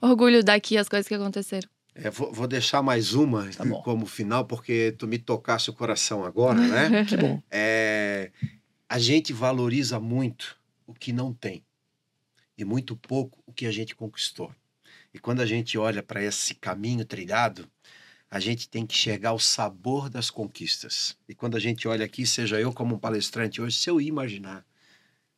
[0.00, 1.68] orgulho daqui as coisas que aconteceram.
[1.96, 6.24] é, vou, vou deixar mais uma Tá como final, porque tu me tocasse o coração
[6.24, 7.04] agora, né?
[7.10, 7.42] Que bom.
[7.50, 8.30] É,
[8.88, 10.56] a gente valoriza muito
[10.86, 11.64] o que não tem
[12.56, 14.52] e muito pouco o que a gente conquistou.
[15.12, 17.68] E quando a gente olha para esse caminho trilhado,
[18.34, 21.16] a gente tem que chegar ao sabor das conquistas.
[21.28, 24.66] E quando a gente olha aqui, seja eu como um palestrante hoje, se eu imaginar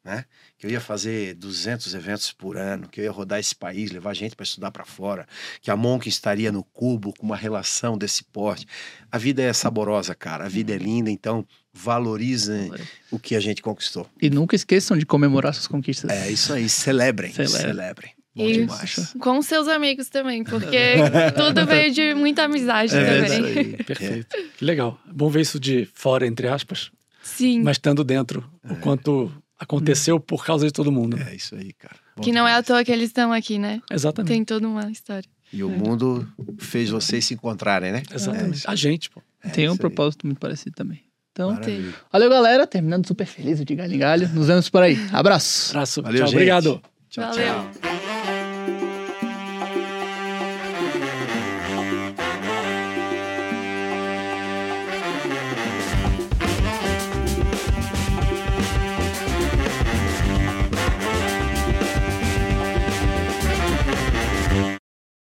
[0.02, 0.24] né,
[0.56, 4.14] que eu ia fazer 200 eventos por ano, que eu ia rodar esse país, levar
[4.14, 5.28] gente para estudar para fora,
[5.60, 8.66] que a Monk estaria no cubo com uma relação desse porte.
[9.12, 10.46] A vida é saborosa, cara.
[10.46, 12.72] A vida é linda, então valorizem
[13.10, 14.08] o que a gente conquistou.
[14.22, 16.10] E nunca esqueçam de comemorar suas conquistas.
[16.10, 17.60] É isso aí, celebrem, Celebrem.
[17.60, 18.15] celebrem.
[18.36, 19.14] Bom demais.
[19.18, 20.76] Com seus amigos também, porque
[21.36, 23.24] tudo veio de muita amizade É também.
[23.50, 23.72] isso aí.
[23.84, 24.36] Perfeito.
[24.58, 24.98] Que legal.
[25.10, 26.90] Bom ver isso de fora, entre aspas,
[27.22, 27.62] Sim.
[27.62, 31.18] mas estando dentro, o quanto aconteceu por causa de todo mundo.
[31.18, 31.96] É, é isso aí, cara.
[32.14, 32.66] Bom Que não é à demais.
[32.66, 33.80] toa que eles estão aqui, né?
[33.90, 34.28] Exatamente.
[34.32, 35.28] Tem toda uma história.
[35.52, 36.26] E o mundo
[36.58, 38.02] fez vocês se encontrarem, né?
[38.12, 38.62] Exatamente.
[38.66, 39.22] A gente, pô.
[39.42, 39.78] É Tem um isso aí.
[39.78, 41.00] propósito muito parecido também.
[41.32, 41.94] Então, Maravilha.
[42.12, 44.28] valeu galera, terminando super feliz de galho em galho.
[44.30, 44.98] Nos vemos por aí.
[45.12, 45.70] Abraço.
[45.70, 46.02] Abraço.
[46.02, 46.26] Valeu, Tchau.
[46.28, 46.36] gente.
[46.36, 46.82] Obrigado.
[47.08, 47.46] Tchau, Valeu.
[47.46, 47.95] tchau.